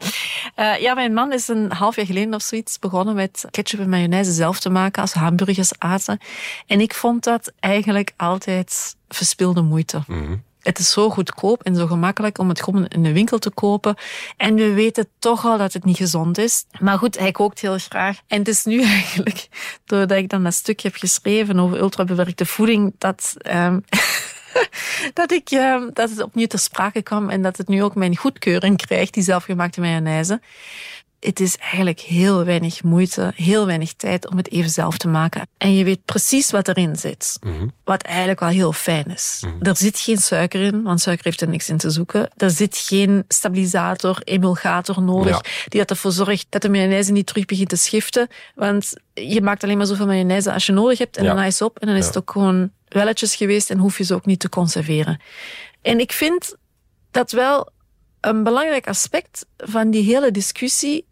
ja, 0.78 0.94
mijn 0.94 1.12
man 1.12 1.32
is 1.32 1.48
een 1.48 1.72
half 1.72 1.96
jaar 1.96 2.06
geleden 2.06 2.34
of 2.34 2.42
zoiets 2.42 2.78
begonnen 2.78 3.14
met 3.14 3.44
ketchup 3.50 3.80
en 3.80 3.88
mayonaise 3.88 4.32
zelf 4.32 4.60
te 4.60 4.70
maken 4.70 5.02
als 5.02 5.12
hamburgers 5.12 5.78
aten. 5.78 6.18
En 6.66 6.80
ik 6.80 6.94
vond 6.94 7.24
dat 7.24 7.52
eigenlijk 7.60 8.12
altijd 8.16 8.96
verspilde 9.08 9.62
moeite. 9.62 10.02
Mm 10.06 10.46
het 10.62 10.78
is 10.78 10.90
zo 10.90 11.10
goedkoop 11.10 11.62
en 11.62 11.74
zo 11.74 11.86
gemakkelijk 11.86 12.38
om 12.38 12.48
het 12.48 12.62
gewoon 12.62 12.86
in 12.86 13.02
de 13.02 13.12
winkel 13.12 13.38
te 13.38 13.50
kopen. 13.50 13.96
En 14.36 14.54
we 14.54 14.72
weten 14.72 15.08
toch 15.18 15.44
al 15.44 15.58
dat 15.58 15.72
het 15.72 15.84
niet 15.84 15.96
gezond 15.96 16.38
is. 16.38 16.64
Maar 16.80 16.98
goed, 16.98 17.18
hij 17.18 17.32
kookt 17.32 17.60
heel 17.60 17.78
graag. 17.78 18.18
En 18.26 18.38
het 18.38 18.48
is 18.48 18.64
nu 18.64 18.82
eigenlijk, 19.00 19.48
doordat 19.84 20.18
ik 20.18 20.28
dan 20.28 20.44
een 20.44 20.52
stukje 20.52 20.88
heb 20.88 20.96
geschreven 20.96 21.58
over 21.58 21.78
ultrabewerkte 21.78 22.46
voeding, 22.46 22.94
dat... 22.98 23.34
Um, 23.52 23.84
dat, 25.14 25.32
ik, 25.32 25.50
uh, 25.50 25.82
dat 25.92 26.10
het 26.10 26.22
opnieuw 26.22 26.46
ter 26.46 26.58
sprake 26.58 27.02
kwam 27.02 27.30
en 27.30 27.42
dat 27.42 27.56
het 27.56 27.68
nu 27.68 27.82
ook 27.82 27.94
mijn 27.94 28.16
goedkeuring 28.16 28.76
krijgt, 28.76 29.14
die 29.14 29.22
zelfgemaakte 29.22 29.80
mayonaise 29.80 30.40
het 31.20 31.40
is 31.40 31.56
eigenlijk 31.56 32.00
heel 32.00 32.44
weinig 32.44 32.82
moeite, 32.82 33.32
heel 33.34 33.66
weinig 33.66 33.92
tijd 33.92 34.28
om 34.30 34.36
het 34.36 34.50
even 34.50 34.70
zelf 34.70 34.98
te 34.98 35.08
maken. 35.08 35.48
En 35.56 35.74
je 35.74 35.84
weet 35.84 36.04
precies 36.04 36.50
wat 36.50 36.68
erin 36.68 36.96
zit. 36.96 37.38
Mm 37.40 37.72
Wat 37.84 38.02
eigenlijk 38.02 38.40
wel 38.40 38.48
heel 38.48 38.72
fijn 38.72 39.06
is. 39.06 39.42
Mm 39.46 39.56
Er 39.62 39.76
zit 39.76 39.98
geen 39.98 40.18
suiker 40.18 40.60
in, 40.60 40.82
want 40.82 41.00
suiker 41.00 41.24
heeft 41.24 41.40
er 41.40 41.48
niks 41.48 41.68
in 41.68 41.76
te 41.76 41.90
zoeken. 41.90 42.30
Er 42.36 42.50
zit 42.50 42.76
geen 42.76 43.24
stabilisator, 43.28 44.20
emulgator 44.24 45.02
nodig, 45.02 45.40
die 45.68 45.84
ervoor 45.84 46.12
zorgt 46.12 46.46
dat 46.48 46.62
de 46.62 46.68
mayonaise 46.68 47.12
niet 47.12 47.26
terug 47.26 47.44
begint 47.44 47.68
te 47.68 47.76
schiften. 47.76 48.28
Want 48.54 48.92
je 49.14 49.42
maakt 49.42 49.64
alleen 49.64 49.76
maar 49.76 49.86
zoveel 49.86 50.06
mayonaise 50.06 50.52
als 50.52 50.66
je 50.66 50.72
nodig 50.72 50.98
hebt 50.98 51.16
en 51.16 51.24
ja. 51.24 51.34
dan 51.34 51.44
is 51.44 51.58
het 51.58 51.68
op. 51.68 51.78
En 51.78 51.86
dan 51.86 51.96
is 51.96 52.06
het 52.06 52.18
ook 52.18 52.30
gewoon 52.30 52.70
welletjes 52.88 53.34
geweest 53.34 53.70
en 53.70 53.78
hoef 53.78 53.98
je 53.98 54.04
ze 54.04 54.14
ook 54.14 54.26
niet 54.26 54.40
te 54.40 54.48
conserveren. 54.48 55.20
En 55.82 56.00
ik 56.00 56.12
vind 56.12 56.56
dat 57.10 57.30
wel 57.30 57.70
een 58.20 58.42
belangrijk 58.42 58.88
aspect 58.88 59.46
van 59.56 59.90
die 59.90 60.02
hele 60.02 60.30
discussie 60.30 61.06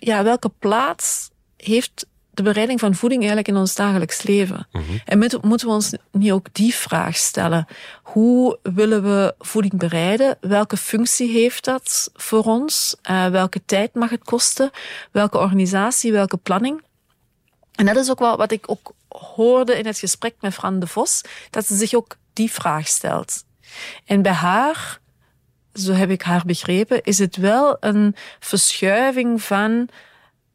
ja, 0.00 0.22
welke 0.22 0.48
plaats 0.58 1.30
heeft 1.56 2.06
de 2.30 2.42
bereiding 2.42 2.80
van 2.80 2.94
voeding 2.94 3.20
eigenlijk 3.20 3.48
in 3.48 3.56
ons 3.56 3.74
dagelijks 3.74 4.22
leven? 4.22 4.68
Mm 4.72 4.82
-hmm. 4.82 5.00
En 5.04 5.18
moeten 5.18 5.68
we 5.68 5.74
ons 5.74 5.92
niet 6.12 6.32
ook 6.32 6.46
die 6.52 6.74
vraag 6.74 7.16
stellen? 7.16 7.66
Hoe 8.02 8.58
willen 8.62 9.02
we 9.02 9.34
voeding 9.38 9.76
bereiden? 9.76 10.36
Welke 10.40 10.76
functie 10.76 11.30
heeft 11.30 11.64
dat 11.64 12.10
voor 12.14 12.44
ons? 12.44 12.96
Uh, 13.10 13.26
welke 13.26 13.64
tijd 13.64 13.94
mag 13.94 14.10
het 14.10 14.24
kosten? 14.24 14.70
Welke 15.12 15.38
organisatie, 15.38 16.12
welke 16.12 16.36
planning? 16.36 16.82
En 17.74 17.86
dat 17.86 17.96
is 17.96 18.10
ook 18.10 18.18
wel 18.18 18.36
wat 18.36 18.52
ik 18.52 18.70
ook 18.70 18.92
hoorde 19.08 19.78
in 19.78 19.86
het 19.86 19.98
gesprek 19.98 20.34
met 20.40 20.54
Fran 20.54 20.80
de 20.80 20.86
Vos, 20.86 21.20
dat 21.50 21.66
ze 21.66 21.76
zich 21.76 21.94
ook 21.94 22.16
die 22.32 22.52
vraag 22.52 22.86
stelt. 22.88 23.44
En 24.04 24.22
bij 24.22 24.32
haar 24.32 24.99
zo 25.74 25.92
heb 25.92 26.10
ik 26.10 26.22
haar 26.22 26.42
begrepen, 26.46 27.02
is 27.02 27.18
het 27.18 27.36
wel 27.36 27.76
een 27.80 28.16
verschuiving 28.38 29.42
van 29.42 29.88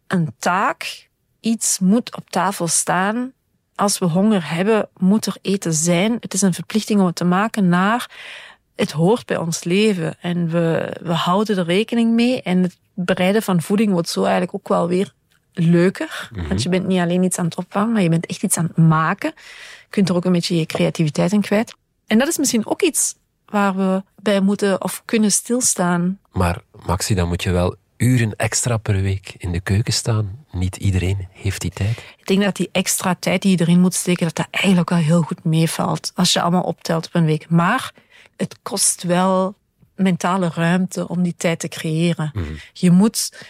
een 0.08 0.34
taak. 0.40 1.10
Iets 1.40 1.80
moet 1.80 2.16
op 2.16 2.30
tafel 2.30 2.68
staan. 2.68 3.32
Als 3.76 3.98
we 3.98 4.06
honger 4.06 4.54
hebben, 4.54 4.90
moet 4.98 5.26
er 5.26 5.38
eten 5.42 5.74
zijn. 5.74 6.18
Het 6.20 6.34
is 6.34 6.42
een 6.42 6.54
verplichting 6.54 7.00
om 7.00 7.06
het 7.06 7.16
te 7.16 7.26
maken 7.26 7.70
naar 7.70 8.10
het 8.76 8.92
hoort 8.92 9.26
bij 9.26 9.38
ons 9.38 9.64
leven 9.64 10.16
en 10.22 10.50
we, 10.50 10.98
we 11.02 11.14
houden 11.14 11.58
er 11.58 11.66
rekening 11.66 12.14
mee. 12.14 12.42
En 12.42 12.64
het 12.64 12.78
bereiden 12.94 13.42
van 13.42 13.62
voeding 13.62 13.92
wordt 13.92 14.10
zo 14.10 14.24
eigenlijk 14.24 14.54
ook 14.54 14.68
wel 14.68 14.88
weer 14.88 15.14
leuker. 15.54 16.30
Mm 16.32 16.40
-hmm. 16.40 16.48
Want 16.48 16.64
je 16.64 16.70
bent 16.70 16.88
niet 16.88 17.00
alleen 17.00 17.24
iets 17.24 17.38
aan 17.38 17.46
het 17.46 17.58
opwarmen, 17.58 17.94
maar 17.94 18.02
je 18.02 18.10
bent 18.10 18.26
echt 18.26 18.44
iets 18.44 18.58
aan 18.58 18.66
het 18.66 18.78
maken. 18.78 19.34
Je 19.82 19.90
kunt 19.90 20.10
er 20.10 20.16
ook 20.16 20.26
een 20.26 20.32
beetje 20.32 20.56
je 20.56 20.66
creativiteit 20.66 21.32
in 21.32 21.42
kwijt. 21.42 21.76
En 22.08 22.18
dat 22.18 22.28
is 22.28 22.38
misschien 22.38 22.66
ook 22.66 22.82
iets 22.82 23.16
waar 23.46 23.76
we 23.76 24.04
bij 24.22 24.42
moeten 24.42 24.82
of 24.82 25.02
kunnen 25.06 25.32
stilstaan. 25.32 26.20
Maar 26.32 26.62
Maxi, 26.86 27.14
dan 27.14 27.28
moet 27.28 27.44
je 27.44 27.52
wel 27.52 27.76
uren 27.98 28.36
extra 28.36 28.78
per 28.78 29.02
week 29.02 29.36
in 29.38 29.52
de 29.52 29.60
keuken 29.60 29.94
staan. 29.94 30.46
Niet 30.52 30.76
iedereen 30.76 31.28
heeft 31.32 31.62
die 31.62 31.72
tijd. 31.72 31.98
Ik 32.18 32.28
denk 32.28 32.42
dat 32.42 32.56
die 32.56 32.70
extra 32.72 33.16
tijd 33.20 33.42
die 33.42 33.58
je 33.58 33.64
erin 33.64 33.80
moet 33.80 33.94
steken, 33.94 34.26
dat 34.26 34.36
dat 34.36 34.48
eigenlijk 34.52 34.90
wel 34.90 35.00
heel 35.00 35.22
goed 35.22 35.44
meevalt. 35.44 36.12
Als 36.16 36.34
je 36.34 36.42
allemaal 36.42 36.64
optelt 36.64 37.06
op 37.06 37.16
een 37.16 37.26
week. 37.26 37.50
Maar 37.50 37.94
het 38.38 38.58
kost 38.64 39.04
wel 39.04 39.56
mentale 39.96 40.52
ruimte 40.54 41.08
om 41.08 41.24
die 41.24 41.36
tijd 41.38 41.60
te 41.60 41.68
creëren. 41.68 42.32
Mhm. 42.34 42.46
Je 42.74 42.92
moet 42.92 43.48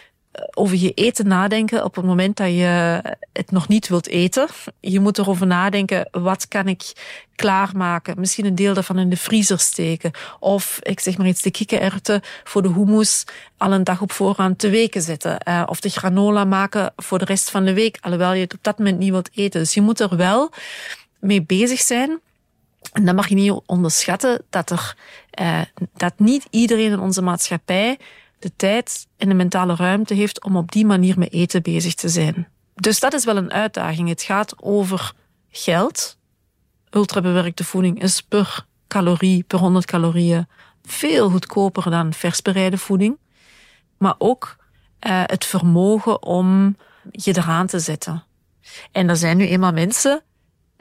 over 0.54 0.78
je 0.78 0.94
eten 0.94 1.28
nadenken 1.28 1.84
op 1.84 1.96
het 1.96 2.06
moment 2.06 2.38
dat 2.38 2.48
je 2.48 3.02
het 3.34 3.52
nog 3.52 3.68
niet 3.68 3.88
wilt 3.88 4.08
eten. 4.08 4.48
Je 4.80 5.00
moet 5.00 5.18
erover 5.18 5.48
nadenken, 5.48 6.08
wat 6.12 6.48
kan 6.48 6.68
ik 6.68 6.94
klaarmaken? 7.36 8.20
Misschien 8.20 8.46
een 8.46 8.56
deel 8.56 8.74
daarvan 8.74 9.00
in 9.00 9.10
de 9.10 9.18
vriezer 9.18 9.60
steken. 9.60 10.12
Of, 10.40 10.80
ik 10.82 11.00
zeg 11.00 11.18
maar 11.18 11.28
iets, 11.28 11.42
de 11.42 11.52
kikkererwten 11.52 12.22
voor 12.44 12.62
de 12.62 12.74
hummus 12.74 13.24
al 13.58 13.72
een 13.72 13.84
dag 13.84 14.02
op 14.02 14.12
voorhand 14.12 14.60
te 14.60 14.70
weken 14.70 15.02
zetten. 15.02 15.38
Uh, 15.48 15.64
of 15.66 15.80
de 15.80 15.90
granola 15.90 16.46
maken 16.46 16.94
voor 16.96 17.20
de 17.20 17.26
rest 17.26 17.50
van 17.50 17.66
de 17.66 17.74
week, 17.74 17.98
alhoewel 18.02 18.34
je 18.34 18.42
het 18.42 18.54
op 18.54 18.64
dat 18.64 18.78
moment 18.78 18.98
niet 18.98 19.12
wilt 19.12 19.30
eten. 19.34 19.60
Dus 19.60 19.74
je 19.74 19.82
moet 19.82 20.00
er 20.00 20.16
wel 20.16 20.52
mee 21.20 21.42
bezig 21.42 21.80
zijn. 21.80 22.20
En 22.94 23.06
dan 23.06 23.16
mag 23.16 23.28
je 23.28 23.36
niet 23.36 23.62
onderschatten 23.66 24.42
dat 24.50 24.70
er, 24.70 24.96
uh, 25.42 25.62
dat 25.94 26.14
niet 26.18 26.48
iedereen 26.50 26.92
in 26.92 27.00
onze 27.00 27.22
maatschappij 27.22 27.98
de 28.46 28.56
tijd 28.56 29.08
en 29.18 29.30
de 29.30 29.36
mentale 29.36 29.76
ruimte 29.76 30.14
heeft 30.14 30.44
om 30.44 30.56
op 30.56 30.72
die 30.72 30.86
manier 30.86 31.20
met 31.20 31.34
eten 31.34 31.62
bezig 31.62 31.94
te 31.94 32.10
zijn. 32.10 32.48
Dus 32.76 33.00
dat 33.00 33.14
is 33.14 33.26
wel 33.26 33.38
een 33.38 33.52
uitdaging. 33.52 34.10
Het 34.10 34.22
gaat 34.22 34.64
over 34.64 35.14
geld. 35.50 36.18
Ultrabewerkte 36.90 37.64
voeding 37.64 38.02
is 38.02 38.22
per 38.22 38.66
calorie, 38.88 39.44
per 39.44 39.60
100 39.60 39.86
calorieën, 39.86 40.48
veel 40.84 41.30
goedkoper 41.30 41.92
dan 41.92 42.14
versbereide 42.14 42.78
voeding. 42.78 43.18
Maar 43.98 44.16
ook 44.18 44.56
uh, 45.08 45.22
het 45.26 45.46
vermogen 45.46 46.24
om 46.24 46.78
je 47.12 47.38
eraan 47.38 47.68
te 47.68 47.80
zetten. 47.80 48.24
En 48.92 49.10
er 49.10 49.18
zijn 49.18 49.38
nu 49.38 49.48
eenmaal 49.48 49.74
mensen 49.74 50.24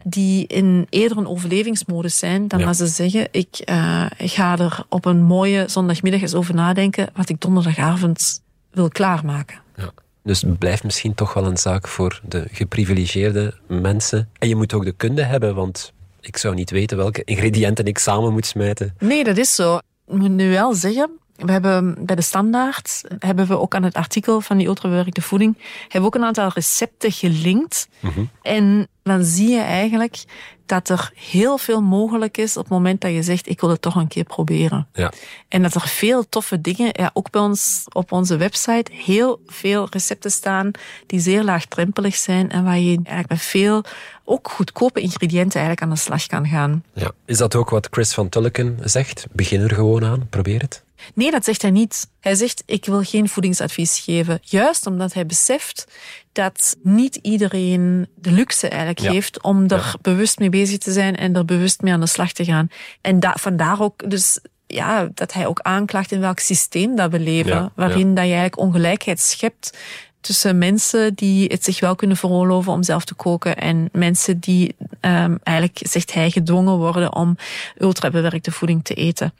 die 0.05 0.47
in 0.47 0.87
eerder 0.88 1.19
een 1.19 1.27
overlevingsmodus 1.27 2.19
zijn 2.19 2.49
dan 2.49 2.59
ja. 2.59 2.73
ze 2.73 2.87
zeggen, 2.87 3.29
ik, 3.31 3.62
uh, 3.71 4.07
ik 4.17 4.31
ga 4.31 4.59
er 4.59 4.85
op 4.88 5.05
een 5.05 5.23
mooie 5.23 5.64
zondagmiddag 5.69 6.21
eens 6.21 6.35
over 6.35 6.55
nadenken 6.55 7.09
wat 7.14 7.29
ik 7.29 7.40
donderdagavond 7.40 8.43
wil 8.71 8.88
klaarmaken. 8.88 9.59
Ja. 9.77 9.90
Dus 10.23 10.40
het 10.40 10.59
blijft 10.59 10.85
misschien 10.85 11.14
toch 11.14 11.35
wel 11.35 11.47
een 11.47 11.57
zaak 11.57 11.88
voor 11.88 12.21
de 12.29 12.45
geprivilegeerde 12.51 13.55
mensen. 13.67 14.29
En 14.38 14.49
je 14.49 14.57
moet 14.57 14.73
ook 14.73 14.85
de 14.85 14.93
kunde 14.93 15.23
hebben, 15.23 15.55
want 15.55 15.93
ik 16.21 16.37
zou 16.37 16.55
niet 16.55 16.71
weten 16.71 16.97
welke 16.97 17.25
ingrediënten 17.25 17.85
ik 17.85 17.99
samen 17.99 18.33
moet 18.33 18.47
smijten. 18.47 18.95
Nee, 18.99 19.25
dat 19.25 19.37
is 19.37 19.55
zo. 19.55 19.77
Ik 20.07 20.14
moet 20.14 20.31
nu 20.31 20.51
wel 20.51 20.75
zeggen, 20.75 21.11
we 21.37 21.53
hebben 21.53 21.97
bij 22.07 22.16
de 22.16 22.23
standaard 22.23 23.03
hebben 23.18 23.47
we 23.47 23.59
ook 23.59 23.75
aan 23.75 23.83
het 23.83 23.94
artikel 23.94 24.40
van 24.40 24.57
die 24.57 24.66
ultrabewerkte 24.66 25.23
voeding 25.23 25.59
hebben 25.83 26.01
we 26.01 26.07
ook 26.07 26.14
een 26.14 26.25
aantal 26.25 26.49
recepten 26.55 27.12
gelinkt. 27.12 27.88
Mm 28.01 28.11
-hmm. 28.11 28.31
En 28.42 28.88
dan 29.03 29.25
zie 29.25 29.49
je 29.49 29.61
eigenlijk 29.61 30.25
dat 30.66 30.88
er 30.88 31.11
heel 31.14 31.59
veel 31.59 31.83
mogelijk 31.83 32.38
is 32.38 32.57
op 32.57 32.62
het 32.62 32.73
moment 32.73 33.01
dat 33.01 33.12
je 33.12 33.23
zegt 33.23 33.49
ik 33.49 33.61
wil 33.61 33.70
het 33.70 33.83
toch 33.83 33.94
een 33.94 34.09
keer 34.09 34.25
proberen. 34.25 34.87
Ja. 34.92 35.12
En 35.49 35.62
dat 35.62 35.75
er 35.75 35.88
veel 35.88 36.29
toffe 36.29 36.61
dingen, 36.61 36.88
ja, 36.92 37.11
ook 37.12 37.31
bij 37.31 37.40
ons 37.40 37.85
op 37.92 38.12
onze 38.12 38.37
website, 38.37 38.92
heel 38.92 39.40
veel 39.47 39.87
recepten 39.90 40.31
staan 40.31 40.70
die 41.07 41.20
zeer 41.20 41.42
laagdrempelig 41.42 42.14
zijn 42.14 42.51
en 42.51 42.64
waar 42.64 42.79
je 42.79 42.94
eigenlijk 42.97 43.29
met 43.29 43.42
veel 43.42 43.85
ook 44.25 44.51
goedkope 44.51 45.01
ingrediënten 45.01 45.61
eigenlijk 45.61 45.83
aan 45.83 45.94
de 45.94 46.03
slag 46.03 46.27
kan 46.27 46.47
gaan. 46.47 46.85
Ja. 46.94 47.11
Is 47.25 47.38
dat 47.38 47.55
ook 47.55 47.70
wat 47.70 47.88
Chris 47.90 48.14
van 48.14 48.29
Tulleken 48.29 48.79
zegt? 48.83 49.27
Begin 49.33 49.61
er 49.61 49.75
gewoon 49.75 50.05
aan, 50.05 50.27
probeer 50.29 50.61
het. 50.61 50.84
Nee, 51.14 51.31
dat 51.31 51.45
zegt 51.45 51.62
hij 51.62 51.71
niet. 51.71 52.09
Hij 52.21 52.35
zegt, 52.35 52.62
ik 52.67 52.85
wil 52.85 53.03
geen 53.03 53.29
voedingsadvies 53.29 53.99
geven. 53.99 54.38
Juist 54.43 54.87
omdat 54.87 55.12
hij 55.12 55.27
beseft 55.27 55.87
dat 56.33 56.77
niet 56.83 57.17
iedereen 57.23 58.09
de 58.14 58.31
luxe 58.31 58.69
eigenlijk 58.69 59.01
ja. 59.01 59.11
heeft 59.11 59.43
om 59.43 59.62
er 59.62 59.79
ja. 59.79 59.95
bewust 60.01 60.38
mee 60.38 60.51
bezig 60.51 60.79
te 60.79 60.93
zijn 60.93 61.17
en 61.17 61.37
er 61.37 61.45
bewust 61.45 61.83
mee 61.83 61.93
aan 61.93 62.01
de 62.01 62.07
slag 62.07 62.33
te 62.33 62.45
gaan. 62.45 62.69
En 63.01 63.21
da 63.21 63.35
vandaar 63.40 63.81
ook 63.81 64.11
dus 64.11 64.38
ja, 64.67 65.09
dat 65.14 65.33
hij 65.33 65.47
ook 65.47 65.61
aanklaagt 65.61 66.12
in 66.12 66.21
welk 66.21 66.38
systeem 66.38 66.97
dat 66.97 67.11
we 67.11 67.21
leven, 67.21 67.53
ja, 67.53 67.73
waarin 67.75 68.14
dat 68.14 68.25
je 68.25 68.33
eigenlijk 68.33 68.59
ongelijkheid 68.59 69.21
schept 69.21 69.79
tussen 70.25 70.59
mensen 70.59 71.14
die 71.14 71.49
het 71.49 71.64
zich 71.64 71.81
wel 71.81 71.95
kunnen 71.95 72.17
veroorloven 72.17 72.73
om 72.73 72.83
zelf 72.83 73.05
te 73.05 73.14
koken 73.14 73.57
en 73.57 73.88
mensen 73.93 74.40
die 74.40 74.77
um, 75.01 75.38
eigenlijk, 75.43 75.81
zegt 75.83 76.12
hij, 76.12 76.31
gedwongen 76.31 76.77
worden 76.77 77.14
om 77.14 77.37
ultrabewerkte 77.79 78.51
voeding 78.51 78.85
te 78.85 78.95
eten. 78.95 79.33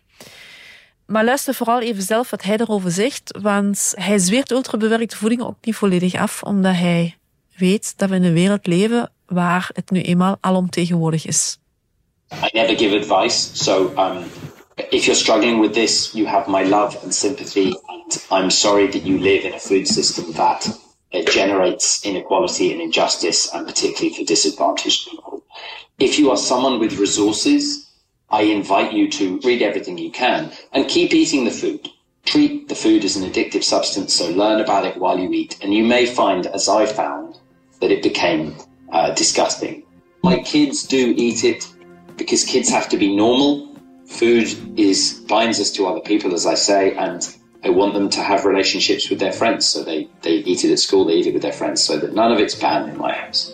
Maar 1.07 1.25
luister 1.25 1.55
vooral 1.55 1.81
even 1.81 2.03
zelf 2.03 2.31
wat 2.31 2.43
hij 2.43 2.57
erover 2.57 2.91
zegt, 2.91 3.39
want 3.43 3.93
hij 3.97 4.19
zweert 4.19 4.51
ultrabewerkte 4.51 5.17
voeding 5.17 5.43
ook 5.43 5.57
niet 5.61 5.77
volledig 5.77 6.15
af, 6.15 6.43
omdat 6.43 6.75
hij 6.75 7.17
weet 7.57 7.95
dat 7.97 8.09
we 8.09 8.15
in 8.15 8.25
een 8.25 8.33
wereld 8.33 8.67
leven 8.67 9.11
waar 9.27 9.71
het 9.73 9.91
nu 9.91 10.01
eenmaal 10.01 10.37
alomtegenwoordig 10.41 11.27
is. 11.27 11.59
I 12.33 12.49
never 12.53 12.77
give 12.77 12.97
advice, 12.97 13.57
so 13.57 13.93
um, 13.97 14.25
if 14.91 15.05
you're 15.05 15.15
struggling 15.15 15.61
with 15.61 15.73
this, 15.73 16.11
you 16.13 16.27
have 16.27 16.51
my 16.51 16.69
love 16.69 16.99
and 17.03 17.15
sympathy, 17.15 17.75
and 17.87 18.27
I'm 18.31 18.51
sorry 18.51 18.91
that 18.91 19.03
you 19.05 19.19
live 19.19 19.47
in 19.47 19.53
a 19.53 19.59
food 19.59 19.89
system 19.89 20.33
that 20.33 20.81
it 21.11 21.31
generates 21.33 22.01
inequality 22.03 22.73
and 22.73 22.81
injustice, 22.81 23.51
and 23.53 23.67
particularly 23.67 24.15
for 24.17 24.25
disadvantaged 24.25 25.09
people. 25.11 25.43
If 25.99 26.19
you 26.19 26.31
are 26.31 26.39
someone 26.39 26.79
with 26.79 26.99
resources, 26.99 27.84
I 28.31 28.43
invite 28.43 28.93
you 28.93 29.11
to 29.11 29.39
read 29.45 29.63
everything 29.63 29.99
you 29.99 30.11
can 30.11 30.53
and 30.73 30.89
keep 30.89 31.13
eating 31.13 31.45
the 31.45 31.51
food. 31.51 31.89
Treat 32.25 32.69
the 32.69 32.75
food 32.75 33.05
as 33.05 33.17
an 33.17 33.31
addictive 33.31 33.63
substance, 33.63 34.15
so 34.15 34.31
learn 34.31 34.61
about 34.61 34.87
it 34.87 34.97
while 34.97 35.19
you 35.19 35.31
eat. 35.33 35.59
And 35.63 35.75
you 35.75 35.85
may 35.85 36.07
find, 36.07 36.47
as 36.47 36.69
I 36.69 36.87
found, 36.87 37.39
that 37.81 37.91
it 37.91 38.03
became 38.03 38.55
uh, 38.91 39.13
disgusting. 39.15 39.85
My 40.23 40.41
kids 40.41 40.87
do 40.87 41.15
eat 41.17 41.45
it 41.45 41.69
because 42.17 42.45
kids 42.45 42.71
have 42.71 42.89
to 42.89 42.97
be 42.97 43.15
normal. 43.15 43.77
Food 44.07 44.79
is 44.79 45.21
binds 45.29 45.61
us 45.61 45.71
to 45.73 45.87
other 45.87 46.01
people, 46.01 46.35
as 46.35 46.47
I 46.47 46.55
say, 46.55 46.95
and 46.97 47.37
I 47.63 47.69
want 47.71 47.95
them 47.95 48.09
to 48.11 48.23
have 48.23 48.45
relationships 48.45 49.11
with 49.11 49.19
their 49.19 49.33
friends. 49.33 49.67
So 49.67 49.83
they, 49.83 50.09
they 50.23 50.37
eat 50.37 50.65
it 50.65 50.73
at 50.73 50.79
school, 50.79 51.05
they 51.05 51.15
eat 51.15 51.27
it 51.27 51.35
with 51.35 51.43
their 51.43 51.53
friends, 51.53 51.83
so 51.83 51.99
that 51.99 52.15
none 52.15 52.33
of 52.33 52.39
it's 52.39 52.55
banned 52.55 52.91
in 52.91 52.99
my 52.99 53.13
house. 53.13 53.54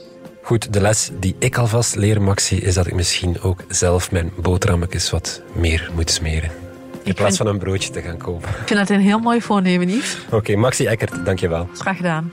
Goed, 0.50 0.72
de 0.72 0.80
les 0.80 1.10
die 1.20 1.36
ik 1.38 1.58
alvast 1.58 1.94
leer, 1.94 2.22
Maxi, 2.22 2.56
is 2.56 2.74
dat 2.74 2.86
ik 2.86 2.94
misschien 2.94 3.40
ook 3.40 3.64
zelf 3.68 4.10
mijn 4.10 4.32
boterhammetjes 4.36 5.10
wat 5.10 5.42
meer 5.52 5.90
moet 5.94 6.10
smeren. 6.10 6.50
In 7.02 7.14
plaats 7.14 7.36
van 7.36 7.46
een 7.46 7.58
broodje 7.58 7.90
te 7.90 8.00
gaan 8.00 8.16
kopen. 8.16 8.48
Ik 8.48 8.66
vind 8.66 8.78
dat 8.78 8.90
een 8.90 9.00
heel 9.00 9.18
mooi 9.18 9.40
voornemen, 9.42 9.88
Yves. 9.88 10.18
Oké, 10.30 10.56
Maxi 10.56 10.86
Eckert, 10.86 11.24
dankjewel. 11.24 11.68
Graag 11.74 11.96
gedaan. 11.96 12.32